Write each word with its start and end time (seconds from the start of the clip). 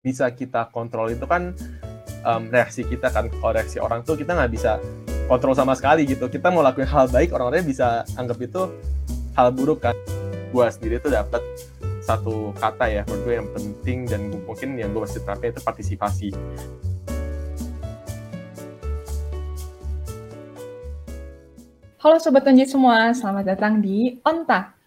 bisa 0.00 0.32
kita 0.32 0.72
kontrol 0.72 1.12
itu 1.12 1.28
kan 1.28 1.52
um, 2.24 2.48
reaksi 2.48 2.88
kita 2.88 3.12
kan 3.12 3.28
kalau 3.28 3.52
reaksi 3.52 3.76
orang 3.76 4.00
tuh 4.00 4.16
kita 4.16 4.32
nggak 4.32 4.48
bisa 4.48 4.80
kontrol 5.28 5.52
sama 5.52 5.76
sekali 5.76 6.08
gitu. 6.08 6.24
Kita 6.32 6.48
mau 6.48 6.64
lakuin 6.64 6.88
hal 6.88 7.12
baik 7.12 7.36
orang-orangnya 7.36 7.68
bisa 7.68 7.86
anggap 8.16 8.40
itu 8.40 8.64
hal 9.36 9.52
buruk 9.52 9.84
kan. 9.84 9.92
Gue 10.56 10.64
sendiri 10.72 11.04
tuh 11.04 11.12
dapat 11.12 11.44
satu 12.00 12.56
kata 12.56 12.88
ya 12.88 13.02
menurut 13.04 13.22
gue 13.28 13.34
yang 13.44 13.48
penting 13.52 13.98
dan 14.08 14.20
mungkin 14.48 14.80
yang 14.80 14.88
gue 14.96 15.04
masih 15.04 15.20
terapin 15.20 15.52
itu 15.52 15.60
partisipasi. 15.60 16.28
Halo 22.00 22.16
Sobat 22.16 22.48
Onje 22.48 22.64
semua, 22.64 23.12
selamat 23.12 23.44
datang 23.52 23.84
di 23.84 24.16
Onta. 24.24 24.79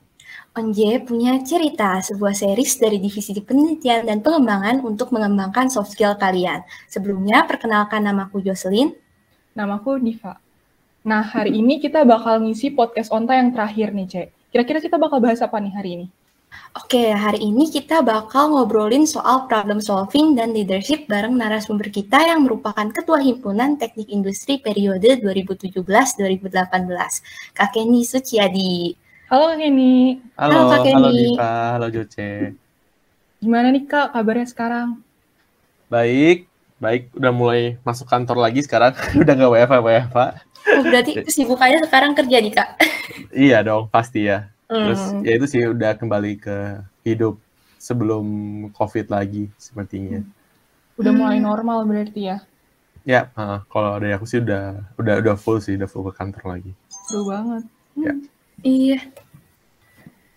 Onje 0.53 1.01
punya 1.01 1.41
cerita, 1.41 1.97
sebuah 1.97 2.37
series 2.37 2.77
dari 2.77 3.01
Divisi 3.01 3.33
Penelitian 3.41 4.05
dan 4.05 4.21
Pengembangan 4.21 4.85
untuk 4.85 5.09
mengembangkan 5.09 5.65
soft 5.65 5.97
skill 5.97 6.13
kalian. 6.13 6.61
Sebelumnya, 6.85 7.41
perkenalkan 7.49 8.05
namaku 8.05 8.37
Jocelyn. 8.45 8.93
Namaku 9.57 9.97
Diva. 9.97 10.37
Nah, 11.09 11.25
hari 11.25 11.57
ini 11.57 11.81
kita 11.81 12.05
bakal 12.05 12.45
ngisi 12.45 12.69
podcast 12.69 13.09
Onta 13.09 13.33
yang 13.33 13.49
terakhir 13.49 13.97
nih, 13.97 14.05
Cek. 14.05 14.27
Kira-kira 14.53 14.77
kita 14.77 15.01
bakal 15.01 15.25
bahas 15.25 15.41
apa 15.41 15.57
nih 15.57 15.73
hari 15.73 15.89
ini? 15.97 16.05
Oke, 16.77 17.09
hari 17.09 17.41
ini 17.41 17.73
kita 17.73 18.05
bakal 18.05 18.53
ngobrolin 18.53 19.09
soal 19.09 19.49
problem 19.49 19.81
solving 19.81 20.37
dan 20.37 20.53
leadership 20.53 21.09
bareng 21.09 21.33
narasumber 21.33 21.89
kita 21.89 22.29
yang 22.29 22.45
merupakan 22.45 22.93
Ketua 22.93 23.25
Himpunan 23.25 23.81
Teknik 23.81 24.13
Industri 24.13 24.61
periode 24.61 25.17
2017-2018, 25.17 27.57
Kak 27.57 27.73
Kenny 27.73 28.05
Suciadi. 28.05 29.01
Halo 29.31 29.43
Kak 29.51 29.57
Kenny. 29.59 30.19
Halo, 30.35 30.53
halo 30.53 30.69
Kak 30.69 30.79
Kenny. 30.83 30.95
Halo 30.95 31.09
Diva, 31.11 31.53
halo 31.77 31.87
Joce. 31.91 32.31
Gimana 33.39 33.67
nih 33.71 33.83
Kak 33.87 34.15
kabarnya 34.15 34.47
sekarang? 34.47 34.99
Baik, 35.87 36.47
baik. 36.79 37.11
Udah 37.15 37.31
mulai 37.31 37.75
masuk 37.83 38.07
kantor 38.07 38.39
lagi 38.39 38.63
sekarang. 38.63 38.91
udah 39.21 39.33
gak 39.35 39.51
WFA, 39.51 39.79
WFA. 39.79 40.27
Oh, 40.63 40.83
berarti 40.83 41.23
kesibukannya 41.27 41.83
sekarang 41.87 42.11
kerja 42.15 42.37
nih 42.39 42.53
Kak? 42.55 42.69
iya 43.47 43.59
dong, 43.63 43.91
pasti 43.91 44.31
ya 44.31 44.53
Terus 44.73 45.01
hmm. 45.13 45.21
ya 45.21 45.31
itu 45.37 45.45
sih 45.45 45.61
udah 45.69 45.91
kembali 45.93 46.31
ke 46.41 46.57
hidup 47.05 47.37
sebelum 47.77 48.25
COVID 48.73 49.11
lagi 49.13 49.51
sepertinya. 49.61 50.25
Udah 50.97 51.11
mulai 51.13 51.37
hmm. 51.37 51.45
normal 51.45 51.85
berarti 51.85 52.33
ya? 52.33 52.37
Ya, 53.03 53.27
uh, 53.35 53.59
kalau 53.67 53.99
dari 53.99 54.15
aku 54.15 54.23
sih 54.23 54.39
udah 54.39 54.79
udah 54.95 55.13
udah 55.19 55.35
full 55.35 55.59
sih, 55.59 55.75
udah 55.75 55.85
full 55.91 56.07
ke 56.07 56.13
kantor 56.15 56.57
lagi. 56.57 56.71
Seru 56.89 57.27
banget. 57.27 57.63
Ya. 57.99 58.13
Iya. 58.63 58.99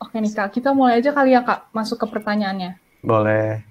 Oke 0.02 0.20
nih 0.20 0.32
kak, 0.34 0.52
kita 0.52 0.76
mulai 0.76 1.00
aja 1.00 1.14
kali 1.14 1.32
ya 1.32 1.40
kak 1.40 1.72
masuk 1.72 2.04
ke 2.04 2.06
pertanyaannya. 2.10 2.76
Boleh. 3.00 3.64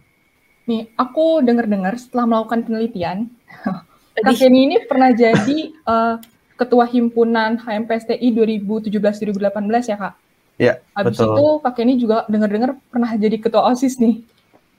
Nih, 0.65 0.89
aku 0.97 1.45
dengar-dengar 1.45 1.93
setelah 2.01 2.25
melakukan 2.25 2.65
penelitian, 2.65 3.29
Kak 4.15 4.35
Kenny 4.39 4.65
ini 4.71 4.77
pernah 4.87 5.11
jadi 5.11 5.75
uh, 5.83 6.17
ketua 6.55 6.87
himpunan 6.87 7.59
HMPSTI 7.59 8.31
2017-2018 8.63 9.91
ya 9.91 9.97
kak? 9.99 10.13
Ya, 10.55 10.73
Habis 10.95 11.19
betul. 11.19 11.35
itu 11.35 11.45
Kak 11.59 11.73
Kenny 11.75 11.93
juga 11.99 12.23
dengar-dengar 12.31 12.79
pernah 12.87 13.11
jadi 13.19 13.35
ketua 13.43 13.67
OSIS 13.67 13.99
nih. 13.99 14.23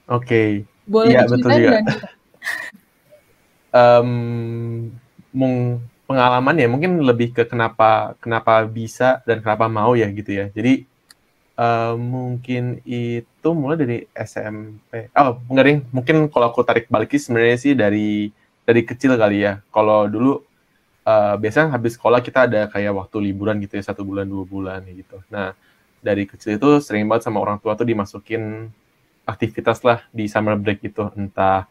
Oke. 0.09 0.25
Okay. 0.25 0.49
Boleh 0.89 1.13
ya, 1.13 1.29
betul 1.29 1.51
juga. 1.53 1.79
um, 3.77 4.09
mung, 5.29 5.77
pengalaman 6.07 6.55
ya 6.55 6.67
mungkin 6.71 7.03
lebih 7.03 7.35
ke 7.35 7.43
kenapa 7.43 8.15
kenapa 8.23 8.63
bisa 8.63 9.19
dan 9.27 9.43
kenapa 9.43 9.67
mau 9.67 9.93
ya 9.93 10.07
gitu 10.09 10.31
ya. 10.31 10.47
Jadi 10.49 10.87
uh, 11.59 11.93
mungkin 11.99 12.79
itu 12.87 13.49
mulai 13.51 13.77
dari 13.77 13.97
SMP. 14.15 15.11
Oh, 15.11 15.35
deh. 15.43 15.83
Mungkin 15.91 16.31
kalau 16.31 16.47
aku 16.49 16.63
tarik 16.63 16.87
balik 16.87 17.11
sebenarnya 17.19 17.57
sih 17.59 17.73
dari 17.75 18.31
dari 18.63 18.81
kecil 18.87 19.19
kali 19.19 19.43
ya. 19.43 19.59
Kalau 19.67 20.07
dulu 20.07 20.39
uh, 21.03 21.35
biasanya 21.35 21.75
habis 21.75 21.99
sekolah 21.99 22.23
kita 22.23 22.47
ada 22.47 22.71
kayak 22.71 22.95
waktu 22.95 23.17
liburan 23.31 23.59
gitu 23.59 23.75
ya 23.75 23.83
satu 23.83 24.07
bulan 24.07 24.23
dua 24.23 24.47
bulan 24.47 24.79
gitu. 24.87 25.19
Nah 25.27 25.51
dari 25.99 26.23
kecil 26.23 26.55
itu 26.55 26.79
sering 26.79 27.03
banget 27.09 27.27
sama 27.27 27.43
orang 27.43 27.59
tua 27.59 27.75
tuh 27.75 27.83
dimasukin 27.83 28.71
aktivitas 29.27 29.83
lah 29.83 30.07
di 30.15 30.31
summer 30.31 30.55
break 30.55 30.79
itu 30.87 31.03
entah 31.19 31.67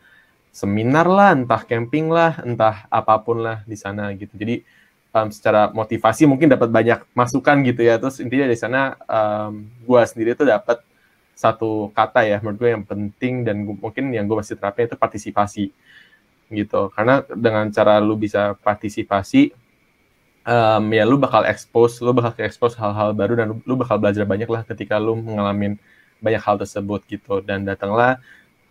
seminar 0.56 1.04
lah, 1.04 1.36
entah 1.36 1.60
camping 1.68 2.08
lah, 2.08 2.40
entah 2.40 2.88
apa 2.88 3.20
pun 3.20 3.44
lah 3.44 3.60
di 3.68 3.76
sana 3.76 4.08
gitu. 4.16 4.32
Jadi 4.32 4.64
um, 5.12 5.28
secara 5.28 5.68
motivasi 5.68 6.24
mungkin 6.24 6.48
dapat 6.48 6.72
banyak 6.72 7.04
masukan 7.12 7.60
gitu 7.68 7.84
ya. 7.84 8.00
Terus 8.00 8.24
intinya 8.24 8.48
dari 8.48 8.56
sana 8.56 8.96
um, 9.04 9.68
gue 9.84 10.00
sendiri 10.08 10.32
tuh 10.32 10.48
dapat 10.48 10.80
satu 11.36 11.92
kata 11.92 12.24
ya 12.24 12.40
menurut 12.40 12.56
gue 12.56 12.70
yang 12.72 12.84
penting 12.88 13.44
dan 13.44 13.68
gua, 13.68 13.76
mungkin 13.76 14.08
yang 14.08 14.24
gue 14.24 14.36
masih 14.40 14.56
terapin 14.56 14.88
itu 14.88 14.96
partisipasi 14.96 15.64
gitu. 16.48 16.88
Karena 16.96 17.20
dengan 17.28 17.68
cara 17.68 18.00
lu 18.00 18.16
bisa 18.16 18.56
partisipasi 18.56 19.52
um, 20.48 20.84
ya 20.88 21.04
lu 21.04 21.20
bakal 21.20 21.44
expose, 21.44 22.00
lu 22.00 22.16
bakal 22.16 22.32
expose 22.40 22.78
hal-hal 22.80 23.12
baru 23.12 23.36
dan 23.36 23.46
lu, 23.60 23.74
bakal 23.76 24.00
belajar 24.00 24.24
banyak 24.24 24.48
lah 24.48 24.64
ketika 24.64 24.96
lu 24.96 25.20
mengalami 25.20 25.76
banyak 26.24 26.40
hal 26.40 26.56
tersebut 26.56 27.04
gitu 27.12 27.44
dan 27.44 27.68
datanglah 27.68 28.16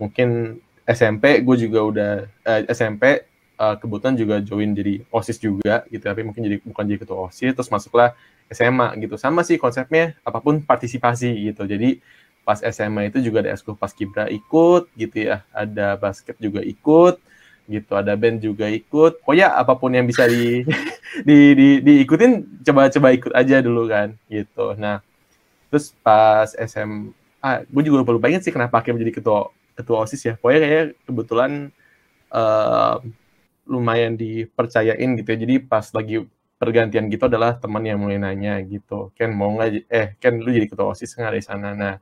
mungkin 0.01 0.57
SMP 0.85 1.41
gue 1.41 1.55
juga 1.65 1.79
udah 1.81 2.11
eh, 2.45 2.61
SMP 2.69 3.25
uh, 3.57 3.75
kebetulan 3.75 4.15
juga 4.15 4.35
join 4.41 4.71
jadi 4.77 5.01
osis 5.09 5.41
juga 5.41 5.81
gitu 5.89 6.05
tapi 6.05 6.21
mungkin 6.21 6.45
jadi 6.45 6.57
bukan 6.61 6.83
jadi 6.85 6.99
ketua 7.01 7.29
osis 7.29 7.51
terus 7.57 7.69
masuklah 7.73 8.13
SMA 8.53 8.93
gitu. 9.01 9.17
Sama 9.17 9.41
sih 9.41 9.57
konsepnya 9.57 10.13
apa 10.21 10.37
pun 10.37 10.61
partisipasi 10.61 11.33
gitu. 11.49 11.65
Jadi 11.65 11.97
pas 12.45 12.61
SMA 12.61 13.09
itu 13.09 13.17
juga 13.25 13.41
ada 13.41 13.57
eskul 13.57 13.73
paskibra 13.73 14.29
ikut 14.29 14.85
gitu 14.93 15.33
ya 15.33 15.41
ada 15.49 15.97
basket 15.97 16.37
juga 16.37 16.61
ikut 16.61 17.17
gitu 17.65 17.91
ada 17.97 18.13
band 18.13 18.45
juga 18.45 18.69
ikut. 18.69 19.25
Pokoknya 19.25 19.57
apa 19.57 19.73
pun 19.73 19.89
yang 19.89 20.05
bisa 20.05 20.29
di, 20.29 20.61
di, 21.27 21.37
di 21.57 21.69
diikutin 21.81 22.61
coba-coba 22.61 23.07
ikut 23.17 23.33
aja 23.33 23.65
dulu 23.65 23.89
kan 23.89 24.13
gitu. 24.29 24.77
Nah 24.77 25.01
terus 25.73 25.97
pas 26.05 26.53
SM 26.53 27.09
ah 27.41 27.61
gue 27.65 27.81
juga 27.85 28.05
lupa 28.05 28.13
lupa 28.13 28.29
inget 28.29 28.45
sih 28.45 28.53
kenapa 28.53 28.81
akhirnya 28.81 29.01
menjadi 29.01 29.21
ketua 29.21 29.49
ketua 29.75 30.07
osis 30.07 30.21
ya. 30.25 30.33
Pokoknya 30.39 30.59
kayak 30.63 30.85
kebetulan 31.05 31.51
uh, 32.31 32.97
lumayan 33.67 34.15
dipercayain 34.15 35.09
gitu 35.19 35.27
ya. 35.35 35.37
Jadi 35.43 35.55
pas 35.61 35.85
lagi 35.91 36.25
pergantian 36.55 37.11
gitu 37.11 37.27
adalah 37.27 37.59
teman 37.59 37.83
yang 37.83 37.99
mulai 37.99 38.15
nanya 38.15 38.63
gitu 38.63 39.11
Ken 39.11 39.35
mau 39.35 39.51
nggak 39.59 39.91
eh 39.91 40.15
Ken 40.23 40.39
lu 40.39 40.49
jadi 40.55 40.71
ketua 40.71 40.95
osis 40.95 41.11
nggak 41.19 41.31
dari 41.35 41.43
sana? 41.43 41.69
Nah 41.75 41.95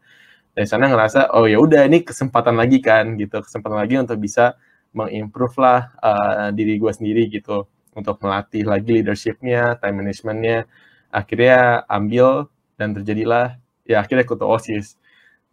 dari 0.53 0.67
sana 0.69 0.85
ngerasa 0.85 1.33
oh 1.33 1.49
ya 1.49 1.57
udah 1.57 1.89
ini 1.89 2.05
kesempatan 2.05 2.55
lagi 2.55 2.77
kan 2.83 3.17
gitu. 3.17 3.41
Kesempatan 3.41 3.77
lagi 3.81 3.95
untuk 3.97 4.21
bisa 4.21 4.53
mengimprove 4.93 5.57
lah 5.57 5.79
uh, 5.99 6.49
diri 6.53 6.77
gue 6.77 6.91
sendiri 6.93 7.25
gitu. 7.33 7.65
Untuk 7.93 8.17
melatih 8.25 8.65
lagi 8.65 8.89
leadershipnya, 9.01 9.77
time 9.81 10.01
managementnya. 10.05 10.65
Akhirnya 11.13 11.85
ambil 11.89 12.49
dan 12.77 12.93
terjadilah 12.97 13.57
ya 13.85 14.01
akhirnya 14.01 14.25
ikut 14.25 14.41
OSIS 14.41 14.97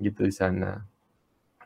gitu 0.01 0.25
di 0.25 0.35
sana. 0.35 0.85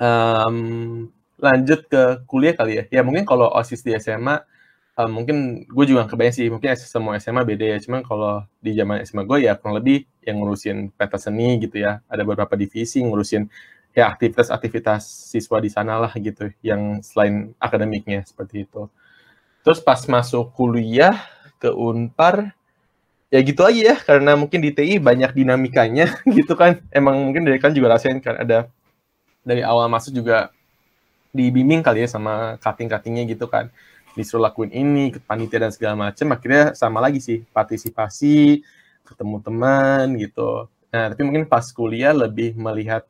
Um, 0.03 1.09
lanjut 1.39 1.87
ke 1.87 2.03
kuliah 2.27 2.55
kali 2.57 2.83
ya. 2.83 2.85
Ya 2.91 3.01
mungkin 3.07 3.27
kalau 3.27 3.51
OSIS 3.51 3.85
di 3.87 3.95
SMA 3.99 4.43
um, 4.99 5.11
mungkin 5.11 5.67
gue 5.67 5.85
juga 5.87 6.07
kebayang 6.07 6.35
sih 6.35 6.47
mungkin 6.51 6.75
semua 6.79 7.19
SMA 7.19 7.43
beda 7.47 7.65
ya. 7.75 7.79
Cuman 7.83 8.03
kalau 8.07 8.47
di 8.63 8.75
zaman 8.75 9.03
SMA 9.07 9.23
gue 9.27 9.39
ya 9.47 9.55
kurang 9.59 9.79
lebih 9.83 10.07
yang 10.25 10.41
ngurusin 10.41 10.91
peta 10.95 11.19
seni 11.19 11.59
gitu 11.63 11.83
ya. 11.83 12.01
Ada 12.11 12.23
beberapa 12.27 12.55
divisi 12.59 13.03
ngurusin 13.03 13.47
ya 13.95 14.11
aktivitas-aktivitas 14.11 15.07
siswa 15.31 15.63
di 15.63 15.71
sana 15.71 16.03
lah 16.03 16.13
gitu 16.19 16.51
yang 16.67 16.99
selain 17.03 17.55
akademiknya 17.63 18.27
seperti 18.27 18.67
itu. 18.67 18.91
Terus 19.63 19.79
pas 19.81 20.01
masuk 20.11 20.51
kuliah 20.55 21.15
ke 21.63 21.71
Unpar 21.71 22.53
ya 23.31 23.41
gitu 23.43 23.67
aja 23.67 23.95
ya 23.95 23.97
karena 23.99 24.39
mungkin 24.39 24.63
di 24.63 24.71
TI 24.71 24.99
banyak 24.99 25.35
dinamikanya 25.35 26.11
gitu 26.39 26.59
kan. 26.59 26.83
Emang 26.91 27.23
mungkin 27.31 27.47
dari 27.47 27.59
kan 27.63 27.71
juga 27.71 27.95
rasain 27.95 28.19
kan 28.19 28.39
ada 28.43 28.67
dari 29.45 29.63
awal 29.63 29.87
masuk 29.93 30.17
juga 30.17 30.51
dibimbing 31.31 31.85
kali 31.85 32.07
ya 32.07 32.09
sama 32.09 32.57
cutting-cuttingnya 32.59 33.29
gitu 33.29 33.47
kan. 33.47 33.69
Disuruh 34.15 34.47
lakuin 34.47 34.71
ini, 34.71 35.11
ke 35.11 35.19
panitia 35.19 35.69
dan 35.69 35.73
segala 35.75 35.95
macam, 36.09 36.27
akhirnya 36.33 36.73
sama 36.79 37.03
lagi 37.03 37.19
sih, 37.19 37.43
partisipasi, 37.51 38.63
ketemu 39.05 39.37
teman 39.45 40.07
gitu. 40.17 40.71
Nah, 40.95 41.11
tapi 41.11 41.23
mungkin 41.27 41.45
pas 41.51 41.67
kuliah 41.75 42.15
lebih 42.15 42.55
melihat 42.55 43.03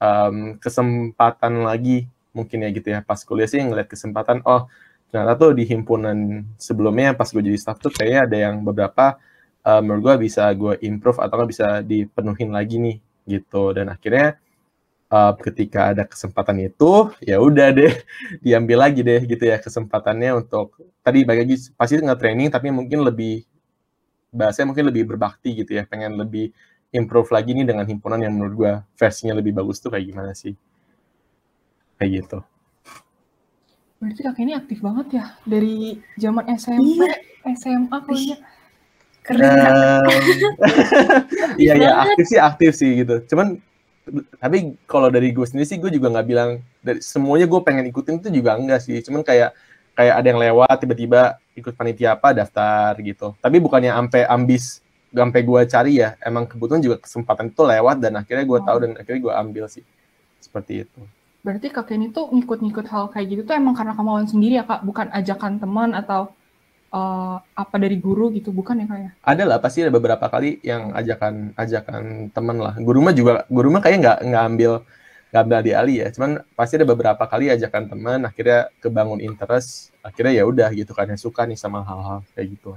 um, 0.00 0.60
kesempatan 0.60 1.64
lagi 1.64 2.06
mungkin 2.36 2.64
ya 2.64 2.68
gitu 2.70 2.88
ya. 2.92 3.00
Pas 3.00 3.20
kuliah 3.24 3.48
sih 3.48 3.60
ngeliat 3.60 3.88
kesempatan 3.88 4.44
oh 4.44 4.68
ternyata 5.08 5.38
tuh 5.38 5.56
di 5.56 5.64
himpunan 5.64 6.44
sebelumnya 6.60 7.14
pas 7.16 7.30
gue 7.30 7.40
jadi 7.40 7.56
staff 7.56 7.78
tuh 7.80 7.94
kayaknya 7.94 8.20
ada 8.26 8.36
yang 8.50 8.60
beberapa 8.60 9.16
uh, 9.64 9.80
menurut 9.80 10.02
gue 10.12 10.28
bisa 10.28 10.50
gue 10.52 10.76
improve 10.84 11.22
atau 11.22 11.34
nggak 11.40 11.50
bisa 11.50 11.68
dipenuhin 11.80 12.50
lagi 12.52 12.76
nih 12.76 12.96
gitu. 13.24 13.72
Dan 13.72 13.88
akhirnya 13.90 14.36
uh, 15.10 15.32
ketika 15.38 15.92
ada 15.94 16.04
kesempatan 16.06 16.62
itu 16.62 17.10
ya 17.22 17.38
udah 17.38 17.70
deh 17.74 17.92
diambil 18.44 18.86
lagi 18.88 19.00
deh 19.06 19.22
gitu 19.24 19.44
ya 19.46 19.58
kesempatannya 19.58 20.46
untuk 20.46 20.74
tadi 21.02 21.22
bagi 21.22 21.40
lagi 21.46 21.56
pasti 21.74 21.98
nggak 21.98 22.20
training 22.20 22.48
tapi 22.50 22.70
mungkin 22.74 23.02
lebih 23.06 23.46
bahasanya 24.34 24.74
mungkin 24.74 24.86
lebih 24.90 25.08
berbakti 25.08 25.64
gitu 25.64 25.78
ya 25.78 25.88
pengen 25.88 26.18
lebih 26.18 26.52
improve 26.94 27.28
lagi 27.34 27.52
nih 27.52 27.66
dengan 27.66 27.84
himpunan 27.84 28.20
yang 28.20 28.32
menurut 28.36 28.54
gue 28.54 28.72
versinya 28.96 29.34
lebih 29.36 29.52
bagus 29.56 29.82
tuh 29.82 29.90
kayak 29.90 30.06
gimana 30.06 30.32
sih? 30.32 30.54
Kayak 32.00 32.10
gitu. 32.22 32.38
Berarti 33.96 34.20
kakek 34.22 34.42
ini 34.44 34.52
aktif 34.52 34.78
banget 34.84 35.06
ya 35.20 35.24
dari 35.48 35.96
zaman 36.20 36.44
SMP, 36.56 37.00
Iya. 37.00 37.16
SMA 37.56 37.96
kuliah. 38.04 38.40
Keren. 39.24 40.04
Iya 41.62 41.72
iya 41.74 41.90
aktif 42.04 42.24
sih 42.30 42.38
aktif 42.40 42.72
sih 42.76 42.90
gitu. 43.02 43.24
Cuman 43.32 43.58
tapi 44.38 44.78
kalau 44.86 45.10
dari 45.10 45.34
gue 45.34 45.42
sendiri 45.42 45.66
sih 45.66 45.78
gue 45.82 45.90
juga 45.90 46.14
nggak 46.14 46.26
bilang 46.26 46.62
dari 46.78 47.02
semuanya 47.02 47.50
gue 47.50 47.60
pengen 47.66 47.90
ikutin 47.90 48.22
itu 48.22 48.30
juga 48.30 48.54
enggak 48.54 48.80
sih. 48.86 49.02
Cuman 49.02 49.26
kayak 49.26 49.50
kayak 49.98 50.14
ada 50.22 50.26
yang 50.30 50.40
lewat 50.40 50.76
tiba-tiba 50.78 51.42
ikut 51.58 51.74
panitia 51.74 52.14
apa 52.14 52.30
daftar 52.30 52.94
gitu. 53.02 53.34
Tapi 53.42 53.56
bukannya 53.58 53.90
sampai 53.90 54.22
ambis 54.30 54.78
sampai 55.10 55.40
gue 55.42 55.60
cari 55.66 55.92
ya. 55.98 56.14
Emang 56.22 56.46
kebetulan 56.46 56.82
juga 56.84 56.96
kesempatan 57.02 57.50
itu 57.50 57.62
lewat 57.66 57.96
dan 57.98 58.12
akhirnya 58.20 58.44
gue 58.46 58.58
tahu 58.62 58.78
dan 58.78 58.90
akhirnya 58.94 59.20
gue 59.26 59.34
ambil 59.34 59.64
sih. 59.66 59.82
Seperti 60.38 60.86
itu. 60.86 61.00
Berarti 61.42 61.70
kakek 61.70 61.94
ini 61.98 62.06
tuh 62.10 62.30
ngikut-ngikut 62.30 62.86
hal 62.90 63.10
kayak 63.10 63.26
gitu 63.30 63.42
tuh 63.46 63.54
emang 63.54 63.74
karena 63.74 63.94
kemauan 63.94 64.26
sendiri 64.26 64.58
ya 64.58 64.64
kak, 64.66 64.82
bukan 64.82 65.10
ajakan 65.14 65.62
teman 65.62 65.94
atau 65.94 66.34
eh, 66.96 67.36
apa 67.52 67.76
dari 67.76 67.96
guru 68.00 68.32
gitu, 68.32 68.48
bukan 68.56 68.80
ya 68.80 68.86
kak 68.88 68.98
ya? 69.04 69.10
ada 69.20 69.42
lah 69.44 69.58
pasti 69.60 69.84
ada 69.84 69.92
beberapa 69.92 70.24
kali 70.26 70.58
yang 70.64 70.96
ajakan 70.96 71.52
ajakan 71.54 72.32
temen 72.32 72.56
lah 72.56 72.74
guru 72.80 73.04
mah 73.04 73.12
juga 73.12 73.44
guru 73.52 73.68
mah 73.68 73.84
kayaknya 73.84 74.00
nggak 74.00 74.18
nggak 74.32 74.44
ambil 74.48 74.72
nggak 75.26 75.42
ambil 75.44 75.56
alih 75.76 75.96
ya 76.00 76.08
cuman 76.16 76.30
pasti 76.56 76.80
ada 76.80 76.86
beberapa 76.88 77.24
kali 77.28 77.52
ajakan 77.52 77.84
teman 77.92 78.18
akhirnya 78.24 78.72
kebangun 78.80 79.20
interest 79.20 79.92
akhirnya 80.00 80.40
ya 80.40 80.44
udah 80.48 80.68
gitu 80.72 80.96
kan 80.96 81.10
yang 81.10 81.20
suka 81.20 81.44
nih 81.44 81.58
sama 81.60 81.84
hal-hal 81.84 82.24
kayak 82.32 82.56
gitu 82.56 82.70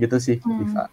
gitu 0.00 0.16
sih 0.16 0.38
Hmm. 0.40 0.64
Diva 0.64 0.84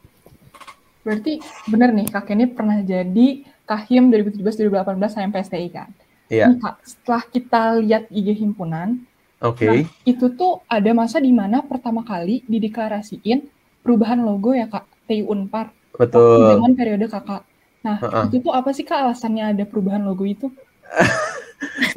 Berarti 1.08 1.40
bener 1.72 1.96
nih 1.96 2.12
kakek 2.12 2.36
ini 2.36 2.46
pernah 2.52 2.84
jadi 2.84 3.28
Kahim 3.64 4.12
2017-2018 4.12 5.00
HMPSTI 5.00 5.68
kan? 5.72 5.88
iya 6.28 6.52
Kak, 6.52 6.84
setelah 6.84 7.24
kita 7.24 7.62
lihat 7.80 8.04
IG 8.12 8.36
himpunan, 8.36 9.00
oke 9.42 9.66
Nah, 9.66 9.84
itu 10.08 10.26
tuh 10.34 10.64
ada 10.66 10.92
masa 10.94 11.18
di 11.22 11.32
mana 11.34 11.62
pertama 11.66 12.02
kali 12.02 12.46
dideklarasiin 12.48 13.46
perubahan 13.86 14.20
logo 14.20 14.52
ya 14.52 14.68
kak, 14.68 14.86
TI 15.08 15.24
Unpar, 15.24 15.72
betul 15.96 16.58
zaman 16.58 16.76
periode 16.76 17.08
kakak. 17.08 17.44
Nah, 17.86 17.98
Heeh. 18.04 18.24
itu 18.28 18.38
tuh 18.44 18.54
apa 18.54 18.70
sih 18.76 18.84
kak 18.84 19.00
alasannya 19.00 19.56
ada 19.56 19.64
perubahan 19.64 20.04
logo 20.04 20.28
itu? 20.28 20.52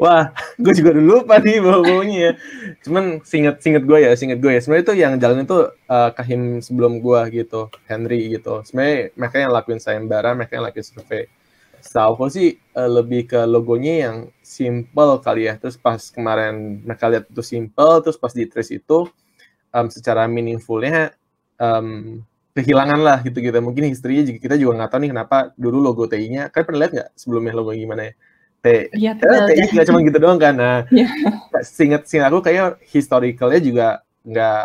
Wah, 0.00 0.32
gue 0.56 0.72
juga 0.72 0.96
dulu 0.96 1.20
lupa 1.20 1.36
nih 1.36 1.60
bau-baunya 1.60 2.16
ya. 2.16 2.32
Cuman 2.84 3.20
singet 3.24 3.60
singet 3.60 3.84
gue 3.84 3.98
ya, 4.00 4.12
singet 4.16 4.40
gue 4.40 4.52
ya. 4.56 4.60
Sebenarnya 4.60 4.84
itu 4.88 4.94
yang 4.96 5.12
jalan 5.20 5.44
itu 5.44 5.58
eh, 5.68 6.10
kahim 6.16 6.64
sebelum 6.64 7.04
gue 7.04 7.20
gitu, 7.44 7.68
Henry 7.84 8.32
gitu. 8.32 8.64
Sebenarnya 8.64 9.12
mereka 9.16 9.36
yang 9.36 9.52
lakuin 9.52 9.80
sayembara, 9.82 10.32
mereka 10.32 10.56
yang 10.56 10.64
lakuin 10.64 10.86
survei. 10.86 11.28
Setahu 11.80 12.10
aku 12.16 12.24
sih 12.32 12.48
eh, 12.60 12.90
lebih 12.90 13.26
ke 13.30 13.40
logonya 13.48 13.94
yang 14.08 14.16
simple 14.44 15.20
kali 15.24 15.48
ya. 15.48 15.54
Terus 15.60 15.76
pas 15.80 16.00
kemarin 16.12 16.84
mereka 16.84 17.08
lihat 17.12 17.24
itu 17.32 17.42
simple, 17.44 17.92
terus 18.04 18.16
pas 18.20 18.32
di 18.32 18.44
trace 18.48 18.72
itu 18.76 19.08
em, 19.74 19.86
secara 19.90 20.26
meaningfulnya 20.30 21.12
em, 21.60 22.20
kehilangan 22.56 23.00
lah 23.00 23.18
gitu 23.26 23.38
gitu. 23.40 23.56
Mungkin 23.62 23.88
historinya 23.92 24.24
juga 24.28 24.38
kita 24.42 24.56
juga 24.60 24.72
nggak 24.82 24.90
tahu 24.92 25.00
nih 25.06 25.10
kenapa 25.14 25.36
dulu 25.56 25.78
logo 25.80 26.04
TI-nya. 26.10 26.50
Kan 26.52 26.62
pernah 26.66 26.80
lihat 26.86 26.92
nggak 26.96 27.10
sebelumnya 27.16 27.52
logo 27.56 27.70
gimana 27.74 28.10
ya? 28.10 28.14
T 28.60 28.66
Iya, 28.92 29.12
Ya, 29.16 29.24
Udah, 29.24 29.40
TI 29.48 29.62
nggak 29.72 29.86
cuma 29.88 29.98
gitu 30.04 30.18
doang 30.20 30.38
kan. 30.40 30.54
Nah, 30.56 30.78
Iya. 30.92 31.06
seingat 31.64 32.06
seingat 32.06 32.28
aku 32.30 32.40
kayak 32.44 32.78
historicalnya 32.84 33.60
juga 33.62 33.86
nggak 34.26 34.64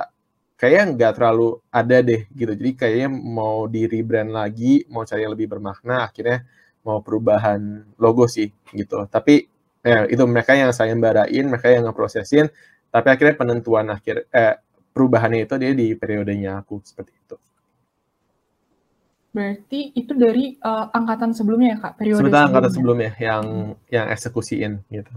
kayak 0.59 0.81
nggak 0.95 1.11
terlalu 1.19 1.59
ada 1.71 1.97
deh 2.03 2.21
gitu. 2.31 2.51
Jadi 2.55 2.71
kayaknya 2.75 3.09
mau 3.11 3.67
di 3.67 3.87
rebrand 3.87 4.31
lagi, 4.31 4.83
mau 4.91 5.03
cari 5.07 5.23
yang 5.27 5.33
lebih 5.35 5.47
bermakna, 5.51 6.07
akhirnya 6.07 6.43
mau 6.87 6.99
perubahan 7.05 7.61
logo 8.03 8.25
sih 8.29 8.47
gitu. 8.73 8.97
Tapi 9.09 9.33
ya 9.85 10.05
itu 10.13 10.23
mereka 10.29 10.53
yang 10.57 10.71
sayembarain, 10.73 11.45
mereka 11.51 11.67
yang 11.73 11.83
ngeprosesin. 11.89 12.47
Tapi 12.93 13.07
akhirnya 13.13 13.35
penentuan 13.41 13.87
akhir 13.91 14.15
eh, 14.31 14.55
perubahannya 14.93 15.45
itu 15.45 15.55
dia 15.61 15.71
di 15.75 15.87
periodenya 15.99 16.63
aku 16.63 16.79
seperti 16.85 17.11
itu. 17.23 17.35
berarti 19.35 19.91
itu 19.99 20.13
dari 20.15 20.55
eh, 20.55 20.85
angkatan 20.97 21.31
sebelumnya 21.35 21.75
ya 21.75 21.77
kak, 21.83 21.93
periode 21.99 22.19
Sebentar 22.23 22.47
angkatan 22.47 22.71
sebelumnya. 22.71 23.11
sebelumnya 23.11 23.11
yang 23.19 23.43
yang 23.91 24.05
eksekusiin 24.15 24.73
gitu. 24.89 25.13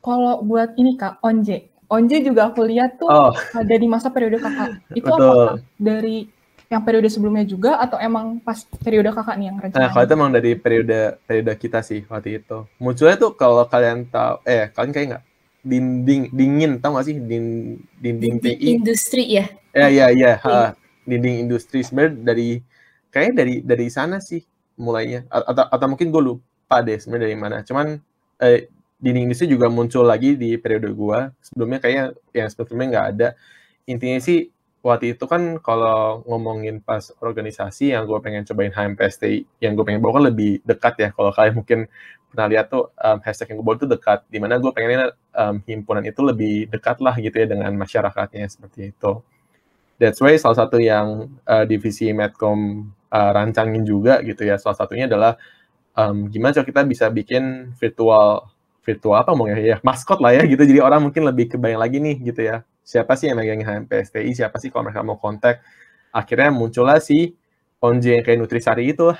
Kalau 0.00 0.40
buat 0.40 0.70
ini 0.80 0.96
kak, 0.96 1.20
Onje, 1.20 1.68
Onje 1.90 2.16
juga 2.24 2.48
aku 2.48 2.64
lihat 2.64 2.96
tuh 3.02 3.10
Oh, 3.10 3.32
ada 3.52 3.74
di 3.76 3.86
masa 3.90 4.08
periode 4.14 4.38
kakak. 4.40 4.70
Itu 4.96 5.10
Betul. 5.10 5.18
apakah 5.18 5.54
dari 5.76 6.16
yang 6.70 6.82
periode 6.86 7.10
sebelumnya 7.10 7.42
juga 7.42 7.82
atau 7.82 7.98
emang 7.98 8.38
pas 8.46 8.62
periode 8.78 9.10
kakak 9.10 9.34
nih 9.42 9.46
yang 9.50 9.58
Nah, 9.58 9.66
rencana? 9.66 9.90
kalau 9.90 10.04
itu 10.06 10.14
emang 10.18 10.30
dari 10.34 10.50
periode 10.58 10.98
periode 11.26 11.52
kita 11.58 11.78
sih 11.82 12.00
waktu 12.10 12.42
itu. 12.42 12.58
Munculnya 12.82 13.16
tuh 13.18 13.30
kalau 13.38 13.62
kalian 13.66 14.06
tahu, 14.10 14.42
eh 14.46 14.70
kalian 14.74 14.92
kayak 14.94 15.06
nggak 15.14 15.24
dinding 15.62 16.22
dingin, 16.34 16.70
tahu 16.82 16.90
nggak 16.94 17.06
sih 17.06 17.16
din, 17.30 17.44
dinding 18.02 18.34
Di 18.42 18.50
TI? 18.54 18.70
industri 18.74 19.22
ya. 19.38 19.46
Ya 19.70 19.86
ya 19.90 20.06
ya, 20.10 20.32
Oke. 20.42 20.46
ha, 20.46 20.74
dinding 21.06 21.46
industri 21.46 21.86
sebenarnya 21.86 22.14
dari 22.26 22.48
kayaknya 23.14 23.34
dari 23.42 23.54
dari 23.62 23.86
sana 23.90 24.18
sih 24.18 24.42
mulainya. 24.78 25.26
A- 25.30 25.46
Atau 25.54 25.64
atau 25.70 25.86
mungkin 25.90 26.10
gue 26.10 26.22
lupa 26.34 26.76
deh 26.82 26.98
sebenarnya 26.98 27.26
dari 27.30 27.38
mana. 27.38 27.56
Cuman 27.62 27.86
eh, 28.42 28.66
dinding 28.98 29.30
industri 29.30 29.46
juga 29.46 29.70
muncul 29.70 30.02
lagi 30.02 30.34
di 30.34 30.58
periode 30.58 30.90
gua. 30.94 31.30
Sebelumnya 31.42 31.78
kayaknya 31.78 32.04
yang 32.34 32.48
sebelumnya 32.50 32.86
nggak 32.94 33.06
ada. 33.16 33.28
Intinya 33.86 34.18
sih 34.22 34.50
waktu 34.80 35.16
itu 35.16 35.24
kan 35.28 35.60
kalau 35.60 36.24
ngomongin 36.24 36.80
pas 36.80 37.12
organisasi 37.20 37.92
yang 37.92 38.08
gue 38.08 38.18
pengen 38.24 38.48
cobain 38.48 38.72
HMPSTI, 38.72 39.60
yang 39.60 39.76
gue 39.76 39.84
pengen 39.84 40.00
bawa 40.00 40.20
kan 40.20 40.24
lebih 40.32 40.64
dekat 40.64 40.94
ya. 40.96 41.08
Kalau 41.12 41.30
kalian 41.36 41.54
mungkin 41.60 41.78
pernah 42.32 42.46
lihat 42.48 42.66
tuh 42.72 42.94
um, 42.96 43.18
hashtag 43.20 43.52
yang 43.52 43.56
gue 43.60 43.66
bawa 43.66 43.76
itu 43.76 43.88
dekat. 43.88 44.18
Di 44.32 44.38
mana 44.40 44.56
gue 44.56 44.70
pengennya 44.72 45.12
um, 45.36 45.60
himpunan 45.68 46.04
itu 46.06 46.20
lebih 46.24 46.54
dekat 46.72 46.96
lah 47.04 47.14
gitu 47.20 47.36
ya 47.36 47.46
dengan 47.50 47.72
masyarakatnya 47.76 48.46
seperti 48.48 48.94
itu. 48.96 49.12
That's 50.00 50.16
why 50.16 50.32
salah 50.40 50.64
satu 50.64 50.80
yang 50.80 51.28
uh, 51.44 51.68
divisi 51.68 52.08
Medcom 52.16 52.88
uh, 53.12 53.30
rancangin 53.36 53.84
juga 53.84 54.24
gitu 54.24 54.48
ya. 54.48 54.56
Salah 54.56 54.80
satunya 54.80 55.04
adalah 55.04 55.36
um, 55.92 56.32
gimana 56.32 56.56
cara 56.56 56.64
kita 56.64 56.88
bisa 56.88 57.12
bikin 57.12 57.76
virtual 57.76 58.48
virtual 58.80 59.12
apa 59.20 59.36
ngomongnya 59.36 59.60
ya 59.60 59.76
maskot 59.84 60.24
lah 60.24 60.32
ya 60.32 60.48
gitu. 60.48 60.64
Jadi 60.64 60.80
orang 60.80 61.04
mungkin 61.04 61.28
lebih 61.28 61.52
kebayang 61.52 61.84
lagi 61.84 62.00
nih 62.00 62.16
gitu 62.32 62.40
ya. 62.48 62.64
Siapa 62.90 63.14
sih 63.14 63.30
yang 63.30 63.38
megangin 63.38 63.62
HMPSTI? 63.62 64.34
Siapa 64.34 64.58
sih 64.58 64.74
kalau 64.74 64.90
mereka 64.90 65.06
mau 65.06 65.14
kontak? 65.14 65.62
Akhirnya 66.10 66.50
muncullah 66.50 66.98
si 66.98 67.38
Onje 67.78 68.18
yang 68.18 68.26
kayak 68.26 68.42
Nutrisari 68.42 68.90
itu. 68.90 69.14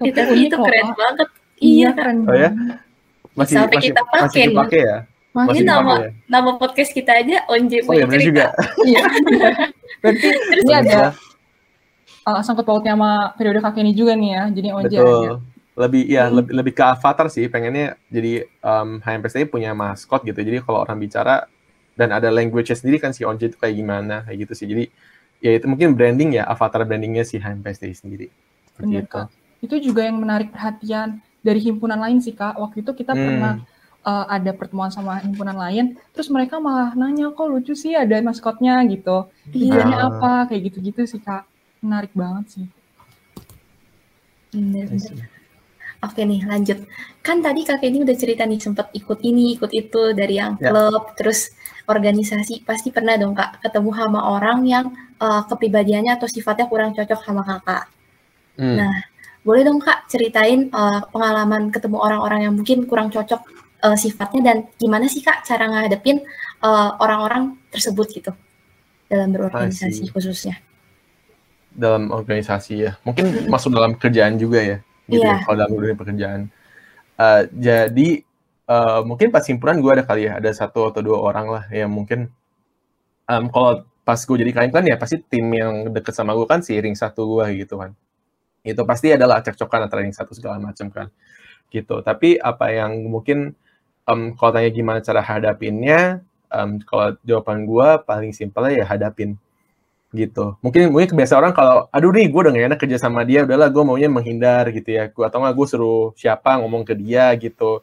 Itu 0.00 0.20
loh, 0.56 0.64
keren 0.64 0.88
banget. 0.96 1.28
Iya, 1.60 1.68
Iya, 1.68 1.88
keren 1.92 2.16
Oh 2.24 2.32
ya? 2.32 2.50
Masih 3.36 3.54
Sampai 3.60 3.76
masih 3.76 3.92
kita 3.92 4.00
pakai 4.08 4.24
masih 4.24 4.42
dipakai 4.48 4.80
ya? 4.80 4.98
Masih 5.36 5.62
nama 5.68 5.94
ya? 6.00 6.08
nama 6.32 6.50
podcast 6.56 6.90
kita 6.96 7.12
aja 7.12 7.44
Onje 7.52 7.84
Oh 7.84 7.92
iya 7.92 8.08
benar 8.08 8.24
cerita. 8.24 8.28
juga. 8.32 8.46
Iya. 8.88 9.02
Berarti 10.00 10.28
ini 10.64 10.72
ada 10.72 11.00
uh, 12.24 12.40
sangkut 12.40 12.64
pautnya 12.64 12.96
sama 12.96 13.36
periode 13.36 13.60
kakek 13.60 13.84
ini 13.84 13.92
juga 13.92 14.16
nih 14.16 14.30
ya. 14.32 14.42
Jadi 14.48 14.68
Onje 14.72 14.96
Betul. 14.96 15.12
ada. 15.28 15.49
Lebih 15.78 16.02
ya 16.06 16.26
Hmm. 16.26 16.42
lebih 16.42 16.52
lebih 16.56 16.72
ke 16.74 16.84
avatar 16.84 17.26
sih. 17.30 17.46
Pengennya 17.46 17.94
jadi 18.10 18.44
um, 18.60 18.98
HMPSTI 19.00 19.46
punya 19.46 19.70
maskot 19.72 20.22
gitu. 20.22 20.38
Jadi 20.38 20.60
kalau 20.60 20.82
orang 20.82 20.98
bicara 20.98 21.46
dan 21.94 22.10
ada 22.10 22.28
language 22.28 22.72
sendiri 22.72 22.98
kan 22.98 23.12
si 23.12 23.22
Onje 23.22 23.52
itu 23.52 23.56
kayak 23.56 23.76
gimana 23.76 24.26
kayak 24.26 24.48
gitu 24.48 24.52
sih. 24.56 24.66
Jadi 24.66 24.84
ya 25.40 25.56
itu 25.56 25.64
mungkin 25.64 25.94
branding 25.94 26.36
ya 26.36 26.44
avatar 26.44 26.84
brandingnya 26.84 27.22
si 27.22 27.38
HMPSTI 27.38 27.94
sendiri. 27.94 28.26
Seperti 28.66 28.86
Benar, 28.88 29.04
itu. 29.04 29.16
Kak. 29.16 29.26
Itu 29.60 29.74
juga 29.78 30.02
yang 30.04 30.16
menarik 30.18 30.50
perhatian 30.50 31.20
dari 31.40 31.60
himpunan 31.60 31.96
lain 31.96 32.20
sih, 32.20 32.32
Kak. 32.32 32.56
Waktu 32.56 32.80
itu 32.82 32.92
kita 32.92 33.12
Hmm. 33.12 33.24
pernah 33.24 33.54
uh, 34.00 34.24
ada 34.28 34.52
pertemuan 34.52 34.88
sama 34.88 35.20
himpunan 35.20 35.52
lain, 35.52 35.92
terus 36.12 36.32
mereka 36.32 36.56
malah 36.56 36.96
nanya, 36.96 37.28
kok 37.30 37.44
lucu 37.44 37.76
sih 37.76 37.92
ada 37.92 38.16
maskotnya 38.20 38.80
gitu. 38.88 39.28
Tujuannya 39.52 39.96
Ah. 39.96 40.08
apa? 40.08 40.32
Kayak 40.48 40.72
gitu-gitu 40.72 41.04
sih, 41.04 41.20
Kak. 41.20 41.44
Menarik 41.84 42.12
banget 42.16 42.44
sih. 42.48 42.66
Bener-bener. 44.50 45.39
Oke 46.00 46.24
nih 46.24 46.40
lanjut. 46.48 46.80
Kan 47.20 47.44
tadi 47.44 47.60
kakek 47.68 47.92
ini 47.92 48.00
udah 48.00 48.16
cerita 48.16 48.48
nih 48.48 48.56
sempat 48.56 48.88
ikut 48.96 49.20
ini, 49.20 49.60
ikut 49.60 49.68
itu 49.76 50.16
dari 50.16 50.40
yang 50.40 50.56
Ya. 50.56 50.72
klub, 50.72 51.12
terus 51.12 51.52
organisasi. 51.84 52.64
Pasti 52.64 52.88
pernah 52.88 53.20
dong 53.20 53.36
kak 53.36 53.60
ketemu 53.60 53.90
sama 53.92 54.20
orang 54.32 54.64
yang 54.64 54.86
eh, 55.20 55.42
kepribadiannya 55.44 56.16
atau 56.16 56.24
sifatnya 56.24 56.66
kurang 56.72 56.96
cocok 56.96 57.20
sama 57.20 57.44
kakak. 57.44 57.84
Hmm. 58.56 58.76
Nah, 58.80 58.96
boleh 59.44 59.60
dong 59.68 59.76
kak 59.84 60.08
ceritain 60.08 60.72
eh, 60.72 61.00
pengalaman 61.12 61.68
ketemu 61.68 61.96
orang-orang 62.00 62.40
yang 62.48 62.54
mungkin 62.56 62.88
kurang 62.88 63.12
cocok 63.12 63.40
eh, 63.84 63.96
sifatnya 64.00 64.40
dan 64.40 64.56
gimana 64.80 65.04
sih 65.04 65.20
kak 65.20 65.44
cara 65.44 65.68
ngadepin 65.68 66.24
orang-orang 67.00 67.56
tersebut 67.72 68.06
gitu 68.12 68.32
dalam 69.08 69.32
berorganisasi 69.32 70.12
khususnya. 70.12 70.60
dalam 71.72 72.12
organisasi 72.12 72.72
ya. 72.84 72.92
Mungkin 73.06 73.48
masuk 73.48 73.72
dalam 73.72 73.96
kerjaan 73.96 74.36
juga 74.36 74.60
ya, 74.60 74.76
gitu 75.10 75.22
Iya. 75.22 75.42
ya, 75.42 75.44
kalau 75.44 75.56
dalam 75.60 75.72
dunia 75.76 75.96
pekerjaan. 75.98 76.40
Eh, 77.20 77.42
jadi 77.52 78.08
eh, 78.70 79.00
mungkin 79.08 79.28
pas 79.34 79.44
himpunan 79.44 79.76
gue 79.82 79.92
ada 79.92 80.04
kali 80.06 80.30
ya, 80.30 80.38
ada 80.40 80.50
satu 80.54 80.88
atau 80.90 81.00
dua 81.04 81.18
orang 81.20 81.46
lah 81.50 81.64
yang 81.74 81.90
mungkin 81.92 82.30
em, 83.28 83.44
kalau 83.52 83.84
pas 84.06 84.18
gue 84.18 84.36
jadi 84.42 84.52
kain 84.56 84.72
kan 84.74 84.84
ya 84.86 84.96
pasti 84.98 85.20
tim 85.22 85.46
yang 85.54 85.92
deket 85.94 86.14
sama 86.16 86.32
gue 86.34 86.46
kan 86.48 86.60
si 86.64 86.74
ring 86.80 86.96
satu 86.96 87.26
gue 87.38 87.46
gitu 87.66 87.78
kan. 87.80 87.92
Itu 88.64 88.82
pasti 88.88 89.12
adalah 89.14 89.40
cekcokan 89.44 89.88
antara 89.88 90.02
ring 90.04 90.14
satu 90.16 90.32
segala 90.36 90.58
macam 90.60 90.88
kan. 90.92 91.08
Gitu. 91.70 91.96
Tapi 92.02 92.36
apa 92.40 92.66
yang 92.74 93.06
mungkin 93.08 93.54
um, 94.08 94.34
kalau 94.38 94.50
tanya 94.56 94.70
gimana 94.74 94.98
cara 95.04 95.22
hadapinnya, 95.22 96.22
um, 96.52 96.78
kalau 96.82 97.14
jawaban 97.24 97.64
gue 97.68 97.88
paling 98.06 98.32
simpelnya 98.34 98.82
ya 98.82 98.86
hadapin 98.88 99.38
gitu. 100.10 100.58
Mungkin 100.62 100.90
mungkin 100.90 101.08
kebiasa 101.14 101.38
orang 101.38 101.54
kalau 101.54 101.86
aduh 101.94 102.10
nih 102.10 102.26
gue 102.30 102.40
udah 102.42 102.52
gak 102.52 102.66
enak 102.74 102.80
kerja 102.82 102.96
sama 102.98 103.22
dia, 103.22 103.46
udahlah 103.46 103.70
gue 103.70 103.82
maunya 103.86 104.10
menghindar 104.10 104.66
gitu 104.74 104.90
ya. 104.90 105.06
Gua, 105.10 105.30
atau 105.30 105.42
nggak 105.42 105.54
gue 105.54 105.66
suruh 105.70 106.02
siapa 106.18 106.58
ngomong 106.58 106.82
ke 106.82 106.94
dia 106.98 107.30
gitu. 107.38 107.82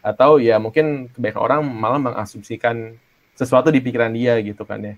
Atau 0.00 0.40
ya 0.40 0.56
mungkin 0.56 1.12
kebanyakan 1.12 1.42
orang 1.42 1.60
malah 1.68 2.00
mengasumsikan 2.00 2.96
sesuatu 3.36 3.68
di 3.68 3.84
pikiran 3.84 4.12
dia 4.16 4.40
gitu 4.40 4.64
kan 4.64 4.80
ya. 4.80 4.94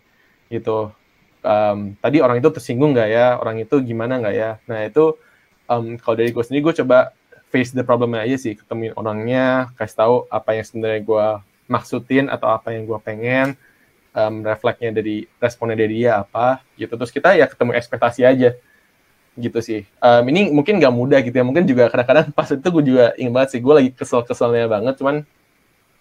Gitu. 0.47 0.95
Um, 1.43 1.95
tadi 2.03 2.19
orang 2.23 2.39
itu 2.39 2.51
tersinggung 2.55 2.95
nggak 2.95 3.11
ya? 3.11 3.27
Orang 3.43 3.59
itu 3.59 3.75
gimana 3.83 4.23
nggak 4.23 4.35
ya? 4.35 4.51
Nah 4.71 4.87
itu 4.87 5.19
um, 5.67 5.99
kalau 5.99 6.15
dari 6.15 6.31
gue 6.31 6.43
sendiri 6.47 6.63
gue 6.71 6.75
coba 6.85 7.11
face 7.49 7.73
the 7.73 7.83
problem 7.83 8.13
aja 8.17 8.37
sih, 8.37 8.55
ketemuin 8.55 8.93
orangnya, 8.95 9.73
kasih 9.81 9.97
tahu 9.97 10.15
apa 10.29 10.53
yang 10.57 10.65
sebenarnya 10.69 11.01
gue 11.01 11.27
maksudin 11.69 12.27
atau 12.29 12.49
apa 12.53 12.77
yang 12.77 12.85
gue 12.85 12.99
pengen, 13.01 13.57
um, 14.19 14.43
refleksnya 14.43 14.91
dari 14.91 15.31
responnya 15.39 15.79
dari 15.79 16.03
dia 16.03 16.19
apa, 16.27 16.59
gitu. 16.75 16.99
Terus 16.99 17.15
kita 17.15 17.39
ya 17.39 17.47
ketemu 17.47 17.79
ekspektasi 17.79 18.27
aja, 18.27 18.51
gitu 19.39 19.59
sih. 19.63 19.87
Um, 20.03 20.27
ini 20.35 20.51
mungkin 20.51 20.83
nggak 20.83 20.95
mudah 20.95 21.23
gitu 21.23 21.39
ya, 21.39 21.45
mungkin 21.47 21.63
juga 21.71 21.87
kadang-kadang 21.87 22.33
pas 22.39 22.51
itu 22.51 22.67
gue 22.67 22.85
juga 22.85 23.05
ingat 23.15 23.33
banget 23.33 23.49
sih, 23.55 23.61
gue 23.63 23.75
lagi 23.79 23.91
kesel-keselnya 23.95 24.67
banget, 24.67 24.95
cuman 24.99 25.17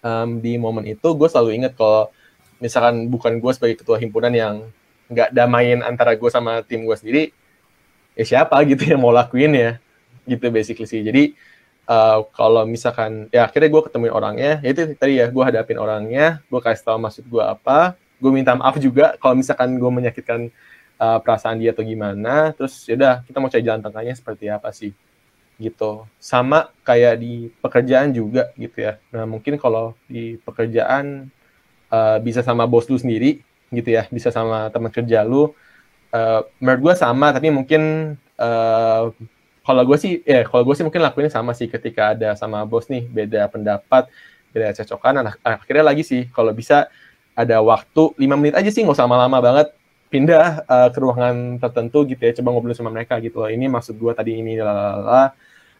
um, 0.02 0.28
di 0.42 0.58
momen 0.58 0.84
itu 0.90 1.08
gue 1.14 1.28
selalu 1.30 1.62
inget 1.62 1.78
kalau 1.78 2.10
misalkan 2.58 3.06
bukan 3.06 3.38
gue 3.38 3.52
sebagai 3.54 3.78
ketua 3.78 4.02
himpunan 4.02 4.34
yang 4.34 4.66
nggak 5.08 5.30
damain 5.30 5.78
antara 5.86 6.18
gue 6.18 6.28
sama 6.28 6.66
tim 6.66 6.82
gue 6.82 6.96
sendiri, 6.98 7.22
ya 8.18 8.24
siapa 8.26 8.58
gitu 8.66 8.82
yang 8.82 8.98
mau 8.98 9.14
lakuin 9.14 9.54
ya 9.54 9.70
gitu 10.26 10.50
basically 10.50 10.84
sih 10.84 11.00
jadi 11.00 11.32
uh, 11.88 12.26
kalau 12.36 12.68
misalkan 12.68 13.30
ya 13.32 13.48
akhirnya 13.48 13.70
gue 13.72 13.82
ketemu 13.88 14.04
orangnya 14.12 14.52
ya 14.60 14.68
itu 14.74 14.80
tadi 14.98 15.22
ya 15.22 15.30
gue 15.30 15.42
hadapin 15.42 15.78
orangnya 15.80 16.44
gue 16.50 16.60
kasih 16.60 16.84
tahu 16.84 16.98
maksud 17.00 17.24
gue 17.24 17.40
apa 17.40 17.96
gue 18.18 18.30
minta 18.34 18.52
maaf 18.58 18.76
juga 18.82 19.14
kalau 19.22 19.38
misalkan 19.38 19.78
gue 19.78 19.90
menyakitkan 19.90 20.50
uh, 20.98 21.18
perasaan 21.22 21.62
dia 21.62 21.70
atau 21.72 21.86
gimana. 21.86 22.52
Terus 22.52 22.84
yaudah 22.90 23.22
kita 23.24 23.38
mau 23.38 23.48
cari 23.48 23.64
jalan 23.64 23.80
tengahnya 23.80 24.14
seperti 24.18 24.50
apa 24.50 24.68
sih? 24.74 24.92
Gitu. 25.58 26.04
Sama 26.18 26.70
kayak 26.82 27.22
di 27.22 27.50
pekerjaan 27.62 28.10
juga 28.12 28.50
gitu 28.58 28.82
ya. 28.82 28.98
Nah 29.14 29.24
mungkin 29.24 29.56
kalau 29.56 29.94
di 30.10 30.36
pekerjaan 30.42 31.30
uh, 31.90 32.18
bisa 32.22 32.42
sama 32.42 32.66
bos 32.66 32.90
lu 32.90 32.98
sendiri 32.98 33.40
gitu 33.70 33.88
ya. 33.94 34.06
Bisa 34.10 34.34
sama 34.34 34.68
teman 34.74 34.90
kerja 34.90 35.22
lu. 35.22 35.54
Uh, 36.08 36.40
menurut 36.58 36.90
gue 36.90 36.94
sama 36.98 37.30
tapi 37.36 37.52
mungkin 37.52 38.14
uh, 38.40 39.12
kalau 39.60 39.82
gue 39.84 39.98
sih 40.00 40.24
ya 40.24 40.48
kalau 40.48 40.64
gue 40.64 40.72
sih 40.72 40.84
mungkin 40.86 41.04
lakuinnya 41.04 41.28
sama 41.28 41.52
sih 41.52 41.68
ketika 41.68 42.14
ada 42.14 42.34
sama 42.34 42.66
bos 42.66 42.90
nih. 42.90 43.06
Beda 43.06 43.46
pendapat 43.46 44.10
beda 44.48 44.72
cocokan 44.72 45.22
nah, 45.22 45.34
akhirnya 45.44 45.84
lagi 45.94 46.02
sih. 46.06 46.26
Kalau 46.32 46.54
bisa 46.56 46.88
ada 47.38 47.62
waktu 47.62 48.18
lima 48.18 48.34
menit 48.34 48.58
aja 48.58 48.66
sih 48.66 48.82
nggak 48.82 48.98
usah 48.98 49.06
lama-lama 49.06 49.38
banget. 49.38 49.68
Pindah 50.08 50.64
uh, 50.64 50.88
ke 50.88 50.98
ruangan 50.98 51.60
tertentu 51.60 52.02
gitu 52.08 52.18
ya 52.18 52.32
coba 52.40 52.56
ngobrol 52.56 52.74
sama 52.74 52.90
mereka 52.90 53.20
gitu 53.22 53.44
loh. 53.44 53.50
Ini 53.52 53.70
maksud 53.70 53.94
gue 53.94 54.12
tadi 54.16 54.40
ini 54.40 54.58
lalala 54.58 55.36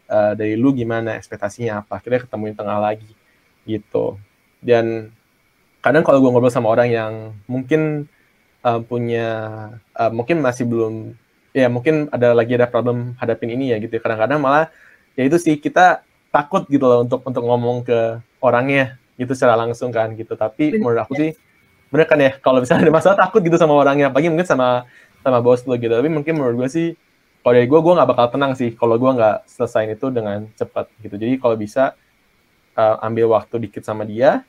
uh, 0.07 0.33
dari 0.37 0.55
lu 0.55 0.71
gimana 0.71 1.19
ekspektasinya 1.19 1.83
apa? 1.83 1.99
Akhirnya 1.99 2.23
ketemu 2.23 2.43
di 2.53 2.55
tengah 2.55 2.77
lagi 2.79 3.11
gitu. 3.67 4.15
Dan 4.63 5.11
kadang 5.83 6.05
kalau 6.05 6.23
gue 6.23 6.29
ngobrol 6.31 6.53
sama 6.53 6.71
orang 6.71 6.87
yang 6.93 7.13
mungkin 7.49 8.07
uh, 8.63 8.79
punya 8.79 9.27
uh, 9.97 10.11
mungkin 10.13 10.39
masih 10.39 10.63
belum 10.69 11.17
ya 11.51 11.65
mungkin 11.67 12.07
ada 12.13 12.37
lagi 12.37 12.53
ada 12.53 12.69
problem 12.69 13.17
hadapin 13.17 13.49
ini 13.49 13.73
ya 13.73 13.81
gitu 13.81 13.97
ya. 13.97 14.01
kadang-kadang 14.05 14.39
malah 14.39 14.69
ya 15.17 15.25
itu 15.25 15.41
sih 15.41 15.57
kita 15.57 16.05
takut 16.29 16.69
gitu 16.69 16.85
loh 16.85 17.01
untuk 17.01 17.25
untuk 17.25 17.41
ngomong 17.41 17.81
ke 17.81 18.21
orangnya 18.39 19.01
gitu 19.17 19.33
secara 19.33 19.57
langsung 19.57 19.89
kan 19.89 20.13
gitu. 20.13 20.37
Tapi 20.37 20.77
menurut 20.77 21.03
aku 21.03 21.17
sih 21.17 21.33
bener 21.89 22.05
kan 22.05 22.17
ya? 22.21 22.31
Kalau 22.37 22.61
misalnya 22.61 22.89
ada 22.89 22.93
masalah 22.93 23.17
takut 23.17 23.41
gitu 23.41 23.57
sama 23.57 23.73
orangnya. 23.77 24.09
Pagi 24.13 24.29
mungkin 24.29 24.47
sama 24.47 24.85
sama 25.21 25.39
bos 25.43 25.65
lo 25.67 25.75
gitu. 25.75 25.91
Tapi 25.91 26.09
mungkin 26.09 26.33
menurut 26.37 26.65
gue 26.65 26.69
sih 26.69 26.87
kalau 27.41 27.53
dari 27.55 27.67
gue 27.67 27.79
gue 27.79 27.93
nggak 27.97 28.09
bakal 28.09 28.25
tenang 28.31 28.51
sih 28.55 28.75
kalau 28.75 28.95
gue 28.95 29.11
nggak 29.11 29.47
selesai 29.49 29.95
itu 29.97 30.07
dengan 30.13 30.47
cepat 30.55 30.87
gitu. 31.01 31.15
Jadi 31.17 31.33
kalau 31.41 31.55
bisa 31.57 31.97
uh, 32.77 32.95
ambil 33.03 33.33
waktu 33.35 33.55
dikit 33.67 33.83
sama 33.83 34.07
dia 34.07 34.45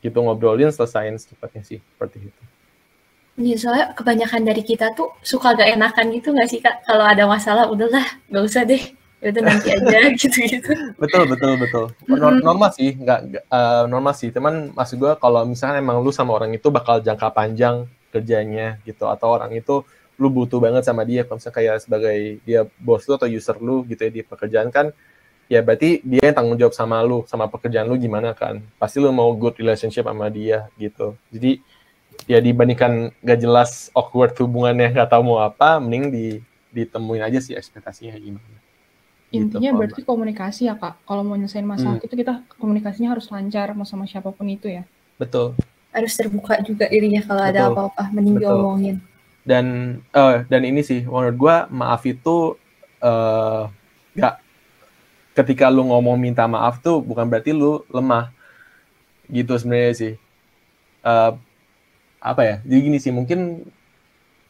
gitu 0.00 0.16
ngobrolin 0.20 0.72
selesaiin 0.72 1.16
secepatnya 1.16 1.62
sih 1.64 1.78
seperti 1.78 2.32
itu. 2.32 2.42
Iya, 3.40 3.56
soalnya 3.56 3.86
kebanyakan 3.96 4.42
dari 4.44 4.60
kita 4.60 4.92
tuh 4.92 5.16
suka 5.24 5.56
gak 5.56 5.72
enakan 5.72 6.12
gitu 6.12 6.36
gak 6.36 6.48
sih 6.50 6.60
Kak? 6.60 6.84
Kalau 6.84 7.08
ada 7.08 7.24
masalah, 7.24 7.72
udahlah, 7.72 8.04
gak 8.28 8.44
usah 8.44 8.68
deh. 8.68 8.99
Ya 9.20 9.28
udah 9.36 9.42
nanti 9.52 9.68
aja 9.68 10.00
gitu-gitu. 10.20 10.72
Betul, 10.96 11.28
betul, 11.28 11.52
betul. 11.60 11.84
Normal 12.40 12.72
sih, 12.72 12.96
nggak 12.96 13.44
uh, 13.52 13.84
normal 13.84 14.16
sih. 14.16 14.32
Cuman 14.32 14.72
maksud 14.72 14.96
gue 14.96 15.12
kalau 15.20 15.44
misalnya 15.44 15.84
emang 15.84 16.00
lu 16.00 16.08
sama 16.08 16.32
orang 16.32 16.56
itu 16.56 16.72
bakal 16.72 17.04
jangka 17.04 17.28
panjang 17.28 17.84
kerjanya 18.08 18.80
gitu. 18.88 19.04
Atau 19.12 19.28
orang 19.36 19.52
itu 19.52 19.84
lu 20.16 20.32
butuh 20.32 20.56
banget 20.56 20.88
sama 20.88 21.04
dia. 21.04 21.28
Kalau 21.28 21.36
misalnya 21.36 21.56
kayak 21.60 21.76
sebagai 21.84 22.16
dia 22.48 22.64
bos 22.80 23.04
lu 23.04 23.12
atau 23.20 23.28
user 23.28 23.60
lu 23.60 23.84
gitu 23.84 24.00
ya 24.08 24.10
di 24.10 24.22
pekerjaan 24.24 24.72
kan, 24.72 24.88
ya 25.52 25.60
berarti 25.60 26.00
dia 26.00 26.32
yang 26.32 26.36
tanggung 26.40 26.56
jawab 26.56 26.72
sama 26.72 27.04
lu, 27.04 27.28
sama 27.28 27.44
pekerjaan 27.52 27.92
lu 27.92 28.00
gimana 28.00 28.32
kan. 28.32 28.64
Pasti 28.80 29.04
lu 29.04 29.12
mau 29.12 29.28
good 29.36 29.60
relationship 29.60 30.08
sama 30.08 30.32
dia 30.32 30.72
gitu. 30.80 31.12
Jadi 31.28 31.60
ya 32.24 32.40
dibandingkan 32.40 33.12
gak 33.20 33.38
jelas 33.40 33.88
awkward 33.96 34.36
hubungannya 34.36 34.92
nggak 34.92 35.08
tahu 35.08 35.22
mau 35.24 35.38
apa 35.40 35.80
mending 35.80 36.04
di 36.12 36.26
ditemuin 36.70 37.24
aja 37.24 37.38
sih 37.42 37.56
ekspektasinya 37.56 38.14
gimana 38.20 38.69
intinya 39.30 39.70
gitu, 39.70 39.78
berarti 39.78 40.00
komunikasi 40.02 40.66
ya 40.66 40.74
kak. 40.74 40.98
Kalau 41.06 41.22
mau 41.22 41.38
nyelesain 41.38 41.66
masalah 41.66 41.98
hmm. 41.98 42.06
itu 42.06 42.14
kita 42.18 42.42
komunikasinya 42.58 43.14
harus 43.14 43.30
lancar 43.30 43.72
mau 43.78 43.86
sama 43.86 44.06
siapa 44.06 44.34
pun 44.34 44.46
itu 44.50 44.66
ya. 44.66 44.82
Betul. 45.18 45.54
Harus 45.94 46.12
terbuka 46.18 46.58
juga 46.66 46.90
dirinya 46.90 47.22
kalau 47.22 47.42
betul. 47.46 47.52
ada 47.54 47.60
apa-apa 47.70 48.04
mending 48.10 48.36
betul. 48.38 48.44
diomongin. 48.50 48.96
Dan 49.46 49.66
uh, 50.12 50.42
dan 50.50 50.62
ini 50.66 50.82
sih 50.82 51.06
menurut 51.06 51.36
gue 51.38 51.56
maaf 51.70 52.02
itu 52.06 52.58
uh, 53.02 53.70
gak 54.18 54.42
ketika 55.38 55.70
lu 55.70 55.86
ngomong 55.86 56.18
minta 56.18 56.44
maaf 56.50 56.82
tuh 56.82 56.98
bukan 56.98 57.26
berarti 57.30 57.54
lu 57.54 57.86
lemah. 57.90 58.34
Gitu 59.30 59.54
sebenarnya 59.54 59.94
sih. 59.94 60.14
Uh, 61.00 61.38
apa 62.20 62.42
ya 62.44 62.56
jadi 62.68 62.80
gini 62.84 62.98
sih 63.00 63.08
mungkin 63.08 63.64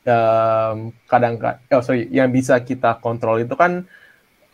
um, 0.02 0.90
kadang 1.06 1.38
oh 1.70 1.82
sorry 1.87 2.10
yang 2.10 2.34
bisa 2.34 2.58
kita 2.66 2.99
kontrol 2.99 3.38
itu 3.38 3.54
kan 3.54 3.87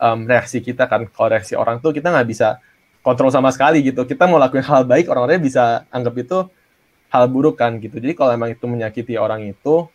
um, 0.01 0.25
reaksi 0.25 0.61
kita 0.61 0.85
kan 0.85 1.05
kalau 1.09 1.33
reaksi 1.33 1.53
orang 1.57 1.81
tuh 1.81 1.93
kita 1.93 2.09
nggak 2.09 2.27
bisa 2.29 2.61
kontrol 3.01 3.31
sama 3.33 3.53
sekali 3.53 3.83
gitu 3.85 4.03
kita 4.03 4.25
mau 4.25 4.41
lakuin 4.41 4.65
hal 4.65 4.83
baik 4.83 5.09
orang-orangnya 5.09 5.43
bisa 5.43 5.63
anggap 5.93 6.15
itu 6.17 6.37
hal 7.07 7.23
buruk 7.31 7.55
kan 7.59 7.79
gitu 7.79 7.97
jadi 7.97 8.13
kalau 8.13 8.31
emang 8.35 8.51
itu 8.53 8.65
menyakiti 8.67 9.15
orang 9.15 9.47
itu 9.47 9.87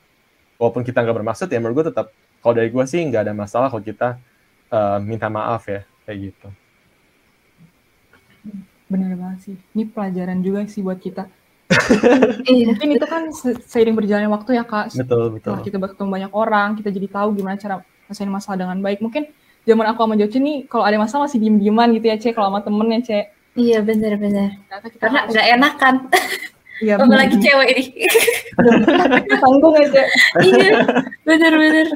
walaupun 0.56 0.82
kita 0.82 1.04
nggak 1.04 1.16
bermaksud 1.22 1.48
ya 1.50 1.58
menurut 1.60 1.82
gue 1.82 1.86
tetap 1.92 2.14
kalau 2.40 2.54
dari 2.56 2.68
gue 2.72 2.84
sih 2.88 3.02
nggak 3.04 3.28
ada 3.28 3.34
masalah 3.36 3.68
kalau 3.68 3.84
kita 3.84 4.18
uh, 4.72 4.98
minta 5.02 5.28
maaf 5.28 5.68
ya 5.68 5.84
kayak 6.08 6.32
gitu 6.32 6.48
benar 8.88 9.12
banget 9.16 9.38
sih 9.44 9.56
ini 9.76 9.84
pelajaran 9.88 10.38
juga 10.40 10.64
sih 10.68 10.84
buat 10.84 11.00
kita 11.00 11.28
iya. 12.52 12.68
Mungkin 12.68 12.88
itu 13.00 13.06
kan 13.08 13.32
seiring 13.64 13.96
berjalannya 13.96 14.28
waktu 14.28 14.60
ya 14.60 14.64
kak. 14.64 14.92
Betul 14.92 15.40
betul. 15.40 15.56
Setelah 15.56 15.64
kita 15.64 15.78
bertemu 15.80 16.08
banyak 16.12 16.32
orang, 16.36 16.68
kita 16.76 16.92
jadi 16.92 17.08
tahu 17.08 17.28
gimana 17.32 17.56
cara 17.56 17.80
menyelesaikan 17.80 18.32
masalah 18.32 18.56
dengan 18.60 18.78
baik. 18.84 19.00
Mungkin 19.00 19.24
zaman 19.68 19.86
aku 19.90 19.98
sama 20.04 20.14
Joci 20.18 20.38
nih, 20.38 20.56
kalau 20.66 20.84
ada 20.86 20.98
masalah 20.98 21.30
masih 21.30 21.38
diem-dieman 21.38 21.88
gitu 21.96 22.06
ya, 22.10 22.16
Cek. 22.18 22.32
Kalau 22.34 22.50
sama 22.50 22.60
temennya, 22.60 23.00
Cek. 23.02 23.24
Iya 23.52 23.78
benar-benar. 23.84 24.50
Karena 24.98 25.18
nggak 25.28 25.46
enak 25.58 25.74
kan. 25.76 25.94
Iya, 26.82 26.98
Apalagi 26.98 27.36
cewek 27.38 27.68
ini. 27.78 27.84
Tanggung 29.38 29.74
ya, 29.78 29.86
Cek. 29.86 30.08
iya, 30.42 30.70
benar-benar. 31.22 31.86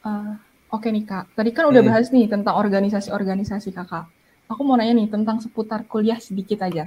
Uh, 0.00 0.36
Oke 0.70 0.86
okay 0.86 0.90
nih 0.94 1.02
kak, 1.02 1.34
tadi 1.34 1.50
kan 1.50 1.66
udah 1.66 1.82
hmm. 1.82 1.90
bahas 1.90 2.14
nih 2.14 2.30
tentang 2.30 2.54
organisasi-organisasi 2.54 3.74
kakak. 3.74 4.06
Aku 4.46 4.62
mau 4.62 4.78
nanya 4.78 5.02
nih 5.02 5.10
tentang 5.10 5.42
seputar 5.42 5.82
kuliah 5.90 6.22
sedikit 6.22 6.62
aja. 6.62 6.86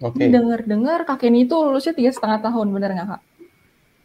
Oke. 0.00 0.24
Okay. 0.24 0.32
Dengar-dengar 0.32 1.04
Kak 1.04 1.20
Kenny 1.20 1.44
itu 1.44 1.52
lulusnya 1.52 1.92
tiga 1.92 2.08
setengah 2.16 2.40
tahun, 2.40 2.72
bener 2.72 2.96
nggak 2.96 3.08
Kak? 3.12 3.22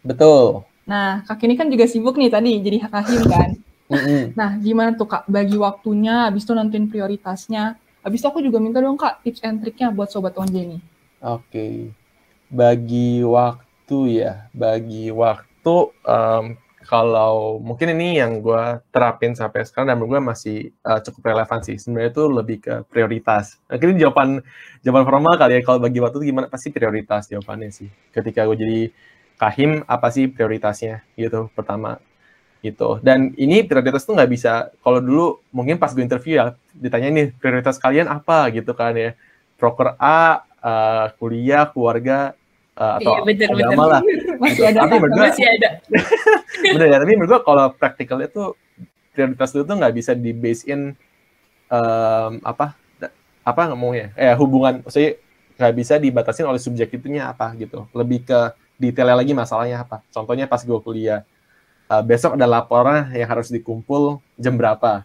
Betul. 0.04 0.68
Nah, 0.90 1.22
Kak 1.22 1.38
Kenny 1.38 1.54
kan 1.54 1.70
juga 1.70 1.86
sibuk 1.86 2.18
nih 2.18 2.34
tadi 2.34 2.58
jadi 2.58 2.90
hakim 2.90 3.22
kan. 3.30 3.50
nah, 4.40 4.58
gimana 4.58 4.98
tuh 4.98 5.06
Kak 5.06 5.30
bagi 5.30 5.54
waktunya, 5.54 6.26
habis 6.26 6.50
itu 6.50 6.58
nentuin 6.58 6.90
prioritasnya. 6.90 7.78
Habis 8.02 8.26
itu 8.26 8.28
aku 8.28 8.42
juga 8.42 8.58
minta 8.58 8.82
dong 8.82 8.98
Kak 8.98 9.22
tips 9.22 9.46
and 9.46 9.62
triknya 9.62 9.94
buat 9.94 10.10
Sobat 10.10 10.34
Onje 10.42 10.66
nih. 10.66 10.82
Oke. 11.22 11.46
Okay. 11.46 11.76
Bagi 12.50 13.22
waktu 13.22 14.26
ya, 14.26 14.50
bagi 14.50 15.14
waktu 15.14 15.76
um, 15.94 16.58
kalau 16.90 17.62
mungkin 17.62 17.94
ini 17.94 18.18
yang 18.18 18.42
gue 18.42 18.82
terapin 18.90 19.38
sampai 19.38 19.62
sekarang 19.62 19.94
dan 19.94 19.96
menurut 20.02 20.18
gue 20.18 20.22
masih 20.26 20.58
uh, 20.82 20.98
cukup 21.06 21.30
relevan 21.30 21.62
sih. 21.62 21.78
Sebenarnya 21.78 22.10
itu 22.10 22.24
lebih 22.26 22.58
ke 22.66 22.76
prioritas. 22.90 23.62
Mungkin 23.70 24.02
jawaban 24.02 24.42
jawaban 24.82 25.06
formal 25.06 25.38
kali 25.38 25.60
ya. 25.60 25.62
Kalau 25.62 25.78
bagi 25.78 26.02
waktu 26.02 26.18
itu 26.18 26.34
gimana? 26.34 26.50
Pasti 26.50 26.74
prioritas 26.74 27.30
jawabannya 27.30 27.70
sih. 27.70 27.94
Ketika 28.10 28.50
gue 28.50 28.58
jadi 28.58 28.82
kahim, 29.40 29.88
apa 29.88 30.12
sih 30.12 30.28
prioritasnya 30.28 31.02
gitu 31.16 31.48
pertama. 31.56 31.98
gitu. 32.60 33.00
Dan 33.00 33.32
ini 33.40 33.64
prioritas 33.64 34.04
tuh 34.04 34.20
nggak 34.20 34.32
bisa. 34.36 34.68
Kalau 34.84 35.00
dulu 35.00 35.40
mungkin 35.56 35.80
pas 35.80 35.96
gue 35.96 36.04
interview 36.04 36.44
ya 36.44 36.60
ditanya 36.76 37.08
nih 37.08 37.28
prioritas 37.40 37.80
kalian 37.80 38.12
apa 38.12 38.52
gitu 38.52 38.76
kan 38.76 38.92
ya. 39.00 39.16
Proker 39.56 39.96
A, 39.96 40.44
uh, 40.60 41.08
kuliah, 41.16 41.72
keluarga, 41.72 42.36
uh, 42.76 43.00
atau 43.00 43.16
iya, 43.16 43.20
bener, 43.24 43.48
agama 43.56 43.64
bener. 43.72 43.88
lah. 43.88 44.02
Masih 44.44 44.56
gitu. 44.60 44.64
ada. 44.68 44.80
Tapi 44.84 44.96
menurut 45.00 45.12
gue, 45.16 45.24
masih 45.24 45.46
ada. 45.48 45.70
bener 46.76 46.88
ya, 46.92 46.98
tapi 47.00 47.14
menurut 47.16 47.32
gue 47.32 47.42
kalau 47.48 47.66
praktikal 47.76 48.20
itu 48.20 48.44
prioritas 49.16 49.50
itu 49.56 49.64
tuh 49.64 49.76
nggak 49.80 49.96
bisa 49.96 50.12
di 50.16 50.32
base 50.36 50.64
in 50.68 50.96
um, 51.72 52.34
apa 52.44 52.76
apa 53.44 53.62
ngomongnya 53.74 54.14
eh 54.14 54.36
hubungan 54.38 54.86
maksudnya 54.86 55.18
nggak 55.60 55.74
bisa 55.76 55.94
dibatasin 55.98 56.48
oleh 56.48 56.62
subjek 56.62 56.94
itunya 56.94 57.28
apa 57.28 57.52
gitu 57.58 57.90
lebih 57.92 58.24
ke 58.24 58.40
detailnya 58.80 59.20
lagi 59.20 59.36
masalahnya 59.36 59.84
apa 59.84 60.02
contohnya 60.10 60.48
pas 60.48 60.64
gue 60.64 60.80
kuliah 60.82 61.28
uh, 61.92 62.02
besok 62.02 62.40
ada 62.40 62.48
laporan 62.48 63.12
yang 63.12 63.28
harus 63.28 63.52
dikumpul 63.52 64.24
jam 64.40 64.56
berapa 64.56 65.04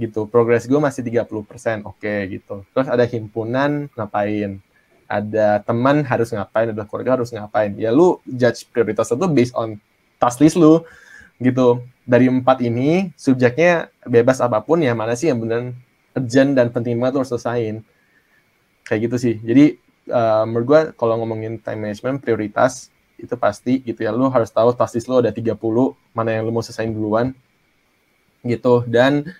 gitu 0.00 0.24
progres 0.24 0.64
gue 0.64 0.80
masih 0.80 1.04
30% 1.04 1.28
oke 1.28 2.00
okay, 2.00 2.40
gitu 2.40 2.64
terus 2.72 2.88
ada 2.88 3.04
himpunan 3.04 3.92
ngapain 3.92 4.58
ada 5.12 5.60
teman 5.60 6.00
harus 6.08 6.32
ngapain, 6.32 6.72
ada 6.72 6.88
keluarga 6.88 7.20
harus 7.20 7.28
ngapain. 7.28 7.76
Ya 7.76 7.92
lu 7.92 8.16
judge 8.24 8.64
prioritas 8.72 9.12
itu 9.12 9.26
based 9.28 9.52
on 9.52 9.76
task 10.16 10.40
list 10.40 10.56
lu 10.56 10.80
gitu. 11.36 11.84
Dari 12.08 12.32
empat 12.32 12.64
ini 12.64 13.12
subjeknya 13.14 13.92
bebas 14.08 14.40
apa 14.40 14.64
pun 14.64 14.80
ya 14.80 14.96
mana 14.96 15.12
sih 15.12 15.28
yang 15.28 15.38
benar 15.44 15.76
urgent 16.16 16.56
dan 16.56 16.72
penting 16.72 16.96
banget 16.96 17.20
harus 17.20 17.30
selesaiin. 17.30 17.84
Kayak 18.88 19.00
gitu 19.12 19.16
sih. 19.20 19.34
Jadi 19.44 19.76
uh, 20.08 20.48
menurut 20.48 20.66
gue 20.66 20.80
kalau 20.96 21.20
ngomongin 21.20 21.60
time 21.60 21.92
management 21.92 22.24
prioritas 22.24 22.88
itu 23.22 23.34
pasti 23.38 23.78
gitu 23.86 24.02
ya. 24.02 24.10
Lu 24.10 24.26
harus 24.28 24.50
tahu 24.50 24.74
task 24.74 24.98
list 24.98 25.06
lu 25.06 25.22
ada 25.22 25.30
30 25.30 25.54
mana 26.12 26.30
yang 26.34 26.42
lu 26.42 26.50
mau 26.50 26.60
selesaiin 26.60 26.90
duluan 26.90 27.30
gitu. 28.42 28.82
Dan 28.90 29.30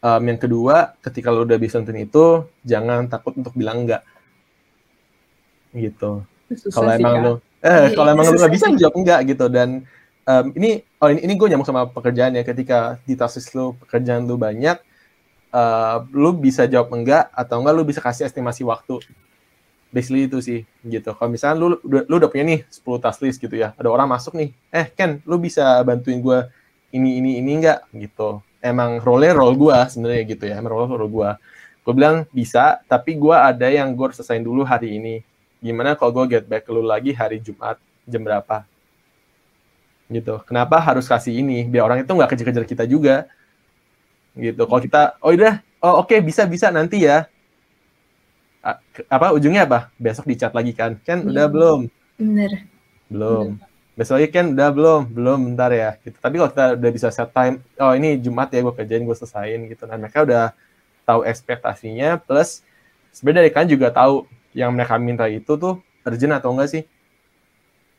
um, 0.00 0.22
yang 0.24 0.40
kedua 0.40 0.96
ketika 1.04 1.28
lu 1.28 1.44
udah 1.44 1.60
bisa 1.60 1.76
nentuin 1.76 2.08
itu 2.08 2.48
jangan 2.64 3.06
takut 3.12 3.36
untuk 3.36 3.52
bilang 3.52 3.84
enggak. 3.84 4.02
Gitu. 5.76 6.24
Kalau 6.72 6.90
emang 6.90 7.14
lu 7.20 7.32
eh 7.60 7.92
kalau 7.92 8.10
emang 8.16 8.24
lu 8.32 8.40
nggak 8.40 8.52
bisa 8.56 8.72
jawab 8.72 8.96
enggak 8.96 9.20
gitu. 9.28 9.46
Dan 9.52 9.84
um, 10.24 10.46
ini 10.56 10.80
oh 10.98 11.12
ini, 11.12 11.20
ini 11.28 11.32
gue 11.36 11.46
nyambung 11.52 11.68
sama 11.68 11.84
pekerjaan 11.92 12.32
ya. 12.32 12.42
Ketika 12.42 12.96
di 13.04 13.12
tasis 13.12 13.52
lu 13.52 13.76
pekerjaan 13.84 14.24
lu 14.24 14.40
banyak 14.40 14.80
uh, 15.52 16.08
lu 16.16 16.32
bisa 16.32 16.64
jawab 16.64 16.88
enggak 16.96 17.28
atau 17.36 17.60
enggak 17.60 17.74
lu 17.76 17.84
bisa 17.84 18.00
kasih 18.00 18.24
estimasi 18.24 18.64
waktu 18.64 19.04
basically 19.96 20.28
itu 20.28 20.44
sih 20.44 20.60
gitu. 20.84 21.16
Kalau 21.16 21.32
misalnya 21.32 21.56
lu 21.56 21.80
lu 21.80 22.14
udah 22.20 22.28
punya 22.28 22.44
nih 22.44 22.60
10 22.68 23.00
task 23.00 23.24
list 23.24 23.40
gitu 23.40 23.56
ya 23.56 23.72
ada 23.80 23.88
orang 23.88 24.04
masuk 24.04 24.36
nih 24.36 24.52
eh 24.68 24.92
Ken 24.92 25.24
lu 25.24 25.40
bisa 25.40 25.80
bantuin 25.80 26.20
gue 26.20 26.44
ini 26.92 27.16
ini 27.24 27.40
ini 27.40 27.50
enggak 27.56 27.88
gitu. 27.96 28.44
Emang 28.60 29.00
role 29.00 29.32
role 29.32 29.56
gue 29.56 29.76
sebenarnya 29.88 30.22
gitu 30.28 30.44
ya 30.44 30.60
emang 30.60 30.76
role 30.76 30.92
role 30.92 31.08
gue 31.08 31.30
gue 31.88 31.94
bilang 31.96 32.28
bisa 32.28 32.84
tapi 32.84 33.16
gue 33.16 33.32
ada 33.32 33.72
yang 33.72 33.96
gue 33.96 34.04
harus 34.04 34.20
selesaiin 34.20 34.44
dulu 34.44 34.68
hari 34.68 35.00
ini. 35.00 35.24
Gimana 35.64 35.96
kalau 35.96 36.12
gue 36.12 36.36
get 36.36 36.44
back 36.44 36.68
ke 36.68 36.70
lu 36.76 36.84
lagi 36.84 37.16
hari 37.16 37.40
Jumat 37.40 37.80
jam 38.04 38.20
berapa? 38.20 38.68
Gitu. 40.12 40.44
Kenapa 40.44 40.76
harus 40.78 41.08
kasih 41.08 41.40
ini? 41.40 41.64
Biar 41.64 41.88
orang 41.88 42.04
itu 42.04 42.12
nggak 42.12 42.36
kejar-kejar 42.36 42.64
kita 42.68 42.84
juga. 42.84 43.24
Gitu. 44.36 44.60
Kalau 44.60 44.82
kita 44.84 45.16
oh 45.24 45.32
udah 45.32 45.64
oh 45.80 46.04
oke 46.04 46.12
okay, 46.12 46.20
bisa 46.20 46.44
bisa 46.44 46.68
nanti 46.68 47.08
ya 47.08 47.24
apa 49.06 49.26
ujungnya 49.30 49.62
apa? 49.62 49.94
Besok 49.94 50.26
dicat 50.26 50.50
lagi 50.50 50.74
kan? 50.74 50.98
Kan 51.06 51.22
ya, 51.22 51.30
udah 51.30 51.46
belum? 51.46 51.80
Bener. 52.18 52.66
Belum. 53.06 53.46
Besok 53.94 54.18
lagi 54.18 54.28
kan 54.34 54.50
udah 54.50 54.70
belum? 54.74 55.00
Belum 55.14 55.38
bentar 55.52 55.70
ya. 55.70 55.94
Gitu. 56.02 56.18
Tapi 56.18 56.34
kalau 56.42 56.50
kita 56.50 56.66
udah 56.74 56.90
bisa 56.90 57.08
set 57.14 57.30
time 57.30 57.62
oh 57.78 57.92
ini 57.94 58.18
Jumat 58.18 58.50
ya 58.50 58.60
gue 58.66 58.74
kerjain 58.74 59.06
gue 59.06 59.16
selesaiin 59.16 59.60
gitu 59.70 59.86
nah 59.86 59.96
mereka 59.96 60.26
udah 60.26 60.44
tahu 61.06 61.22
ekspektasinya 61.22 62.18
plus 62.18 62.66
sebenarnya 63.14 63.54
kan 63.54 63.64
juga 63.70 63.94
tahu 63.94 64.26
yang 64.50 64.74
mereka 64.74 64.98
minta 64.98 65.30
itu 65.30 65.54
tuh 65.54 65.78
urgent 66.02 66.34
atau 66.34 66.50
enggak 66.50 66.68
sih? 66.74 66.82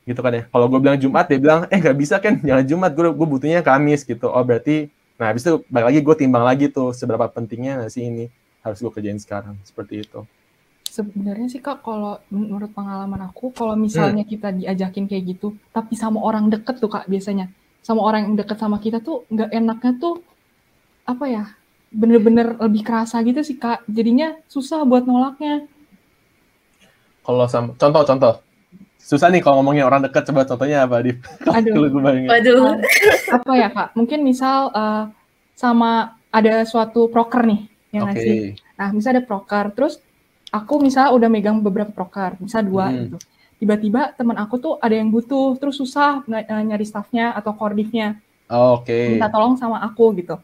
Gitu 0.03 0.19
kan 0.19 0.31
ya. 0.35 0.43
Kalau 0.51 0.67
gue 0.67 0.79
bilang 0.83 0.99
Jumat 0.99 1.31
dia 1.31 1.39
bilang 1.39 1.63
eh 1.71 1.79
nggak 1.79 1.97
bisa 1.97 2.19
kan 2.19 2.43
jangan 2.43 2.65
Jumat. 2.67 2.91
Gue 2.91 3.07
gue 3.15 3.27
butuhnya 3.27 3.63
Kamis 3.63 4.03
gitu. 4.03 4.27
Oh 4.27 4.43
berarti 4.43 4.91
nah 5.17 5.33
habis 5.33 5.41
itu 5.41 5.65
balik 5.71 5.95
lagi 5.95 5.99
gue 6.03 6.15
timbang 6.19 6.45
lagi 6.45 6.69
tuh 6.69 6.93
seberapa 6.93 7.25
pentingnya 7.25 7.81
nggak 7.81 7.89
sih 7.89 8.05
ini 8.05 8.25
harus 8.61 8.83
gue 8.83 8.91
kerjain 8.91 9.17
sekarang? 9.17 9.55
Seperti 9.63 10.03
itu 10.03 10.27
sebenarnya 10.91 11.47
sih 11.51 11.61
kak 11.63 11.83
kalau 11.83 12.19
menurut 12.31 12.71
pengalaman 12.71 13.27
aku 13.27 13.51
kalau 13.51 13.75
misalnya 13.75 14.23
hmm. 14.23 14.31
kita 14.31 14.49
diajakin 14.55 15.05
kayak 15.05 15.23
gitu 15.37 15.57
tapi 15.71 15.93
sama 15.97 16.21
orang 16.23 16.47
deket 16.51 16.79
tuh 16.79 16.91
kak 16.91 17.05
biasanya. 17.09 17.51
Sama 17.83 18.03
orang 18.03 18.27
yang 18.27 18.35
deket 18.35 18.57
sama 18.59 18.77
kita 18.83 18.99
tuh 18.99 19.23
nggak 19.31 19.49
enaknya 19.53 19.91
tuh 19.95 20.19
apa 21.07 21.25
ya 21.31 21.43
bener-bener 21.87 22.59
lebih 22.59 22.83
kerasa 22.83 23.23
gitu 23.23 23.43
sih 23.43 23.55
kak. 23.55 23.87
Jadinya 23.87 24.35
susah 24.51 24.83
buat 24.83 25.07
nolaknya. 25.07 25.67
Kalau 27.23 27.45
sama 27.47 27.75
contoh-contoh 27.75 28.43
susah 28.97 29.31
nih 29.31 29.39
kalau 29.39 29.63
ngomongin 29.63 29.87
orang 29.87 30.03
dekat 30.03 30.27
coba 30.27 30.43
contohnya 30.43 30.83
apa 30.83 30.99
di 30.99 31.15
aduh. 31.57 31.87
Waduh. 32.27 32.75
apa 33.31 33.51
ya 33.55 33.69
kak? 33.71 33.95
Mungkin 33.95 34.19
misal 34.25 34.67
uh, 34.75 35.07
sama 35.55 36.17
ada 36.31 36.67
suatu 36.67 37.07
proker 37.09 37.47
nih 37.47 37.61
yang 37.95 38.05
okay. 38.07 38.13
ngasih 38.13 38.39
nah 38.77 38.89
misal 38.93 39.17
ada 39.17 39.23
proker 39.25 39.73
terus 39.73 39.97
aku 40.57 40.81
misal 40.81 41.13
udah 41.13 41.29
megang 41.29 41.61
beberapa 41.61 41.93
proker 41.93 42.41
misal 42.41 42.65
dua 42.65 42.89
hmm. 42.89 42.97
gitu 43.05 43.17
tiba-tiba 43.57 44.13
teman 44.13 44.37
aku 44.37 44.61
tuh 44.61 44.73
ada 44.81 44.93
yang 44.93 45.09
butuh 45.09 45.57
terus 45.57 45.77
susah 45.77 46.21
uh, 46.25 46.63
nyari 46.65 46.85
staffnya 46.85 47.33
atau 47.33 47.53
koordinatnya 47.53 48.17
oh, 48.49 48.81
oke 48.81 48.89
okay. 48.89 49.17
minta 49.17 49.29
tolong 49.29 49.57
sama 49.57 49.81
aku 49.85 50.13
gitu 50.17 50.37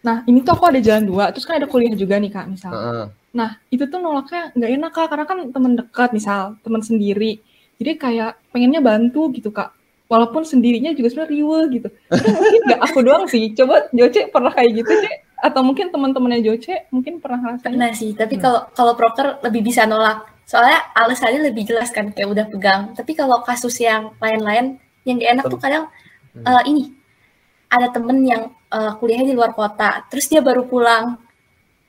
nah 0.00 0.24
ini 0.26 0.42
tuh 0.42 0.56
aku 0.58 0.70
ada 0.70 0.80
jalan 0.82 1.04
dua 1.06 1.24
terus 1.30 1.46
kan 1.46 1.58
ada 1.58 1.68
kuliah 1.70 1.92
juga 1.94 2.18
nih 2.18 2.30
kak 2.30 2.46
misal 2.50 2.72
uh 2.74 2.78
-uh. 2.78 3.06
Nah, 3.30 3.62
itu 3.70 3.86
tuh 3.86 4.02
nolaknya 4.02 4.50
nggak 4.58 4.70
enak, 4.74 4.92
Kak, 4.94 5.06
karena 5.14 5.24
kan 5.26 5.38
teman 5.54 5.72
dekat, 5.78 6.10
misal, 6.10 6.58
teman 6.66 6.82
sendiri. 6.82 7.38
Jadi 7.78 7.90
kayak 7.96 8.42
pengennya 8.50 8.82
bantu 8.82 9.30
gitu, 9.30 9.54
Kak. 9.54 9.70
Walaupun 10.10 10.42
sendirinya 10.42 10.90
juga 10.90 11.14
sebenarnya 11.14 11.34
riwe 11.38 11.60
gitu. 11.78 11.88
mungkin 12.10 12.60
nggak 12.66 12.80
aku 12.82 12.98
doang 13.06 13.24
sih. 13.30 13.54
Coba 13.54 13.86
Joce 13.94 14.26
pernah 14.34 14.50
kayak 14.50 14.82
gitu, 14.82 14.90
Cek? 14.90 15.16
Atau 15.40 15.64
mungkin 15.64 15.88
teman-temannya 15.88 16.44
Joce 16.44 16.86
mungkin 16.92 17.18
pernah 17.18 17.40
ngerasain? 17.40 17.64
Pernah 17.64 17.90
sih, 17.96 18.12
tapi 18.12 18.36
hmm. 18.36 18.42
kalau 18.44 18.60
kalau 18.76 18.92
proker 18.94 19.40
lebih 19.44 19.72
bisa 19.72 19.88
nolak. 19.88 20.28
Soalnya 20.44 20.82
alasannya 20.98 21.46
lebih 21.48 21.62
jelas 21.64 21.94
kan, 21.94 22.10
kayak 22.10 22.28
udah 22.28 22.46
pegang. 22.50 22.82
Tapi 22.92 23.14
kalau 23.14 23.38
kasus 23.46 23.78
yang 23.78 24.10
lain-lain, 24.18 24.82
yang 25.06 25.16
gak 25.22 25.30
enak 25.38 25.44
tuh 25.46 25.60
kadang 25.62 25.84
uh, 26.42 26.62
ini, 26.66 26.90
ada 27.70 27.86
temen 27.94 28.18
yang 28.26 28.42
uh, 28.68 28.98
kuliahnya 28.98 29.30
di 29.30 29.36
luar 29.38 29.54
kota, 29.54 30.02
terus 30.10 30.26
dia 30.26 30.42
baru 30.42 30.66
pulang 30.66 31.16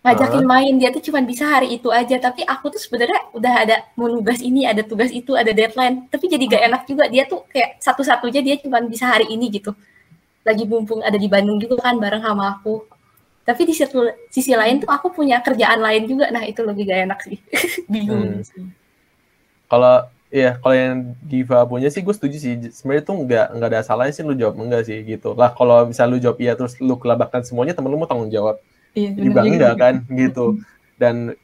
ngajakin 0.01 0.45
main 0.49 0.73
dia 0.81 0.89
tuh 0.89 1.03
cuma 1.05 1.21
bisa 1.21 1.45
hari 1.45 1.77
itu 1.77 1.93
aja 1.93 2.17
tapi 2.17 2.41
aku 2.41 2.73
tuh 2.73 2.81
sebenarnya 2.81 3.21
udah 3.37 3.53
ada 3.53 3.75
mau 3.93 4.09
tugas 4.09 4.41
ini 4.41 4.65
ada 4.65 4.81
tugas 4.81 5.13
itu 5.13 5.37
ada 5.37 5.53
deadline 5.53 6.09
tapi 6.09 6.25
jadi 6.25 6.41
gak 6.49 6.63
enak 6.73 6.81
juga 6.89 7.05
dia 7.05 7.29
tuh 7.29 7.45
kayak 7.45 7.77
satu-satunya 7.77 8.41
dia 8.41 8.55
cuma 8.65 8.81
bisa 8.81 9.05
hari 9.13 9.29
ini 9.29 9.53
gitu 9.53 9.77
lagi 10.41 10.65
mumpung 10.65 11.05
ada 11.05 11.13
di 11.13 11.29
Bandung 11.29 11.61
juga 11.61 11.77
kan 11.85 12.01
bareng 12.01 12.25
sama 12.25 12.57
aku 12.57 12.81
tapi 13.41 13.65
di 13.65 13.73
satu 13.73 14.05
sisi 14.29 14.53
lain 14.53 14.81
tuh 14.81 14.89
aku 14.89 15.09
punya 15.09 15.41
kerjaan 15.41 15.81
lain 15.81 16.05
juga. 16.05 16.29
Nah 16.29 16.45
itu 16.45 16.61
lebih 16.61 16.85
gak 16.87 17.01
enak 17.09 17.19
sih. 17.25 17.37
Bingung 17.91 18.41
hmm. 18.41 18.69
kalau 19.67 20.05
Iya, 20.31 20.55
kalau 20.63 20.75
yang 20.79 21.11
Diva 21.27 21.67
punya 21.67 21.91
sih 21.91 21.99
gue 21.99 22.15
setuju 22.15 22.39
sih. 22.39 22.55
Sebenarnya 22.71 23.03
tuh 23.03 23.19
nggak 23.27 23.47
nggak 23.51 23.67
ada 23.67 23.83
salahnya 23.83 24.15
sih 24.15 24.23
lu 24.23 24.31
jawab 24.31 24.55
enggak 24.63 24.87
sih 24.87 25.03
gitu. 25.03 25.35
Lah 25.35 25.51
kalau 25.51 25.91
misal 25.91 26.07
lu 26.07 26.23
jawab 26.23 26.39
iya 26.39 26.55
terus 26.55 26.79
lu 26.79 26.95
kelabakan 26.95 27.43
semuanya 27.43 27.75
temen 27.75 27.91
lu 27.91 27.99
mau 27.99 28.07
tanggung 28.07 28.31
jawab. 28.31 28.63
Iya, 28.95 29.11
juga. 29.11 29.43
enggak 29.43 29.73
kan 29.75 29.95
gitu. 30.07 30.55
Dan 31.01 31.35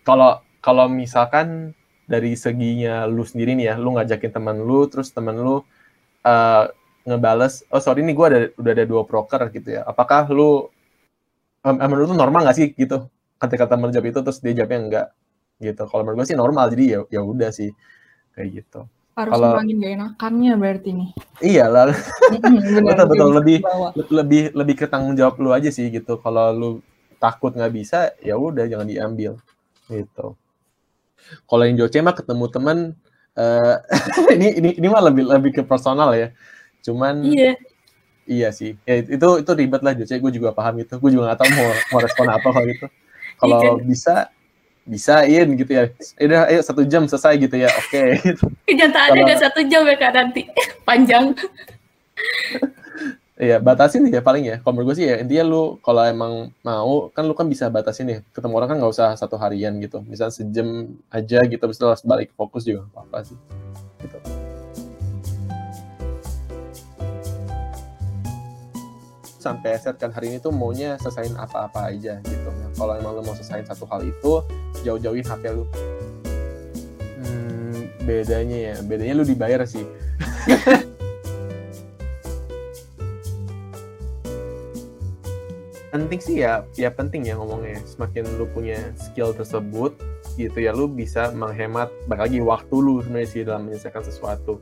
kalau 0.00 0.40
kalau 0.64 0.88
misalkan 0.88 1.76
dari 2.08 2.32
seginya 2.40 3.04
lu 3.04 3.20
sendiri 3.20 3.52
nih 3.52 3.66
ya 3.68 3.74
lu 3.76 3.92
ngajakin 4.00 4.32
teman 4.32 4.64
lu 4.64 4.88
terus 4.88 5.12
teman 5.12 5.36
lu 5.36 5.60
uh, 6.24 6.64
ngebales 7.04 7.68
oh 7.68 7.82
sorry 7.84 8.00
nih 8.00 8.16
gue 8.16 8.26
ada 8.32 8.38
udah 8.56 8.72
ada 8.80 8.84
dua 8.88 9.04
broker 9.04 9.44
gitu 9.52 9.76
ya. 9.76 9.84
Apakah 9.84 10.24
lu 10.32 10.72
um, 11.66 11.74
menurut 11.74 12.14
lu 12.14 12.16
normal 12.16 12.46
gak 12.46 12.56
sih 12.56 12.66
gitu 12.78 13.10
ketika 13.42 13.66
teman 13.66 13.90
jawab 13.90 14.06
itu 14.06 14.20
terus 14.22 14.38
dia 14.38 14.54
jawabnya 14.54 14.78
enggak 14.78 15.06
gitu 15.58 15.82
kalau 15.90 16.06
menurut 16.06 16.22
gue 16.22 16.26
sih 16.30 16.38
normal 16.38 16.70
jadi 16.70 16.84
ya 16.86 16.98
ya 17.10 17.20
udah 17.26 17.50
sih 17.50 17.74
kayak 18.32 18.62
gitu 18.62 18.86
harus 19.16 19.32
kalau, 19.32 19.48
ngurangin 19.56 19.76
gak 19.80 19.92
enakannya 19.96 20.52
berarti 20.60 20.90
nih. 20.92 21.10
Iya 21.40 21.64
lah. 21.72 21.88
betul 22.84 23.06
betul 23.08 23.28
lebih 23.32 23.58
lebih 24.12 24.42
lebih 24.52 24.74
ke 24.76 24.86
tanggung 24.92 25.16
jawab 25.16 25.40
lu 25.40 25.56
aja 25.56 25.72
sih 25.72 25.88
gitu. 25.88 26.20
Kalau 26.20 26.52
lu 26.52 26.70
takut 27.16 27.56
nggak 27.56 27.72
bisa, 27.72 28.12
ya 28.20 28.36
udah 28.36 28.68
jangan 28.68 28.84
diambil 28.84 29.40
gitu. 29.88 30.36
Kalau 31.48 31.62
yang 31.64 31.80
Joce 31.80 32.04
mah 32.04 32.12
ketemu 32.12 32.44
teman 32.52 32.78
uh, 33.40 33.80
ini 34.36 34.60
ini 34.60 34.70
ini 34.76 34.86
mah 34.92 35.08
lebih 35.08 35.24
lebih 35.32 35.50
ke 35.56 35.62
personal 35.64 36.12
ya. 36.12 36.36
Cuman 36.84 37.24
Iya. 37.24 37.56
Iya 38.26 38.50
sih. 38.50 38.74
Ya, 38.82 38.98
itu 39.06 39.28
itu 39.38 39.50
ribet 39.54 39.82
lah 39.86 39.94
Joce. 39.94 40.18
Gue 40.18 40.34
juga 40.34 40.50
paham 40.50 40.82
itu. 40.82 40.98
Gue 40.98 41.10
juga 41.14 41.30
nggak 41.32 41.38
tahu 41.38 41.50
mau 41.54 41.68
mau 41.94 42.00
respon 42.02 42.26
apa 42.26 42.48
kalau 42.50 42.66
gitu. 42.66 42.86
Kalau 43.38 43.58
iya. 43.62 43.72
bisa 43.86 44.14
bisain 44.82 45.46
gitu 45.54 45.70
ya. 45.70 45.84
Udah 46.18 46.50
ayo 46.50 46.60
satu 46.62 46.82
jam 46.82 47.06
selesai 47.06 47.38
gitu 47.38 47.56
ya. 47.56 47.70
Oke. 47.70 48.02
Okay. 48.66 48.74
Kenyataannya 48.74 49.22
Kalau... 49.22 49.42
satu 49.46 49.60
jam 49.70 49.82
ya 49.86 49.94
kak 49.94 50.12
nanti 50.12 50.42
panjang. 50.88 51.38
Iya, 53.36 53.60
batasin 53.62 54.08
ya 54.10 54.24
paling 54.24 54.44
ya. 54.48 54.56
Kalau 54.58 54.72
menurut 54.74 54.96
gue 54.96 54.96
sih 54.98 55.06
ya 55.06 55.22
intinya 55.22 55.44
lu 55.46 55.62
kalau 55.84 56.02
emang 56.02 56.50
mau 56.66 57.12
kan 57.14 57.22
lu 57.28 57.34
kan 57.38 57.46
bisa 57.46 57.70
batasin 57.70 58.10
ya. 58.10 58.18
Ketemu 58.34 58.54
orang 58.58 58.68
kan 58.74 58.76
nggak 58.82 58.94
usah 58.96 59.14
satu 59.14 59.38
harian 59.38 59.78
gitu. 59.78 60.02
Misal 60.02 60.34
sejam 60.34 60.98
aja 61.14 61.46
gitu, 61.46 61.62
terus 61.62 62.02
balik 62.02 62.34
fokus 62.34 62.66
juga 62.66 62.90
apa-apa 62.90 63.28
sih. 63.28 63.38
Gitu. 64.02 64.45
Sampai 69.46 69.78
set 69.78 69.94
kan 70.02 70.10
hari 70.10 70.34
ini 70.34 70.42
tuh 70.42 70.50
maunya 70.50 70.98
selesaiin 70.98 71.38
apa-apa 71.38 71.94
aja 71.94 72.18
gitu. 72.26 72.50
Nah, 72.50 72.66
kalau 72.74 72.98
emang 72.98 73.14
lu 73.14 73.22
mau 73.22 73.30
selesaiin 73.30 73.62
satu 73.62 73.86
hal 73.86 74.02
itu, 74.02 74.42
jauh-jauhin 74.82 75.22
HP 75.22 75.54
lu. 75.54 75.62
Hmm, 77.22 77.86
bedanya 78.02 78.74
ya, 78.74 78.76
bedanya 78.82 79.22
lu 79.22 79.22
dibayar 79.22 79.62
sih. 79.62 79.86
penting 85.96 86.20
sih 86.20 86.44
ya 86.44 86.60
ya 86.76 86.92
penting 86.92 87.24
ya 87.24 87.40
ngomongnya 87.40 87.80
semakin 87.88 88.28
lu 88.36 88.44
punya 88.52 88.92
skill 89.00 89.32
tersebut 89.32 89.96
gitu 90.36 90.58
ya 90.60 90.76
lu 90.76 90.92
bisa 90.92 91.32
menghemat 91.32 91.88
balik 92.04 92.28
lagi 92.28 92.38
waktu 92.44 92.74
lu 92.76 93.00
sebenarnya 93.00 93.28
sih 93.32 93.42
dalam 93.48 93.64
menyelesaikan 93.64 94.04
sesuatu 94.04 94.60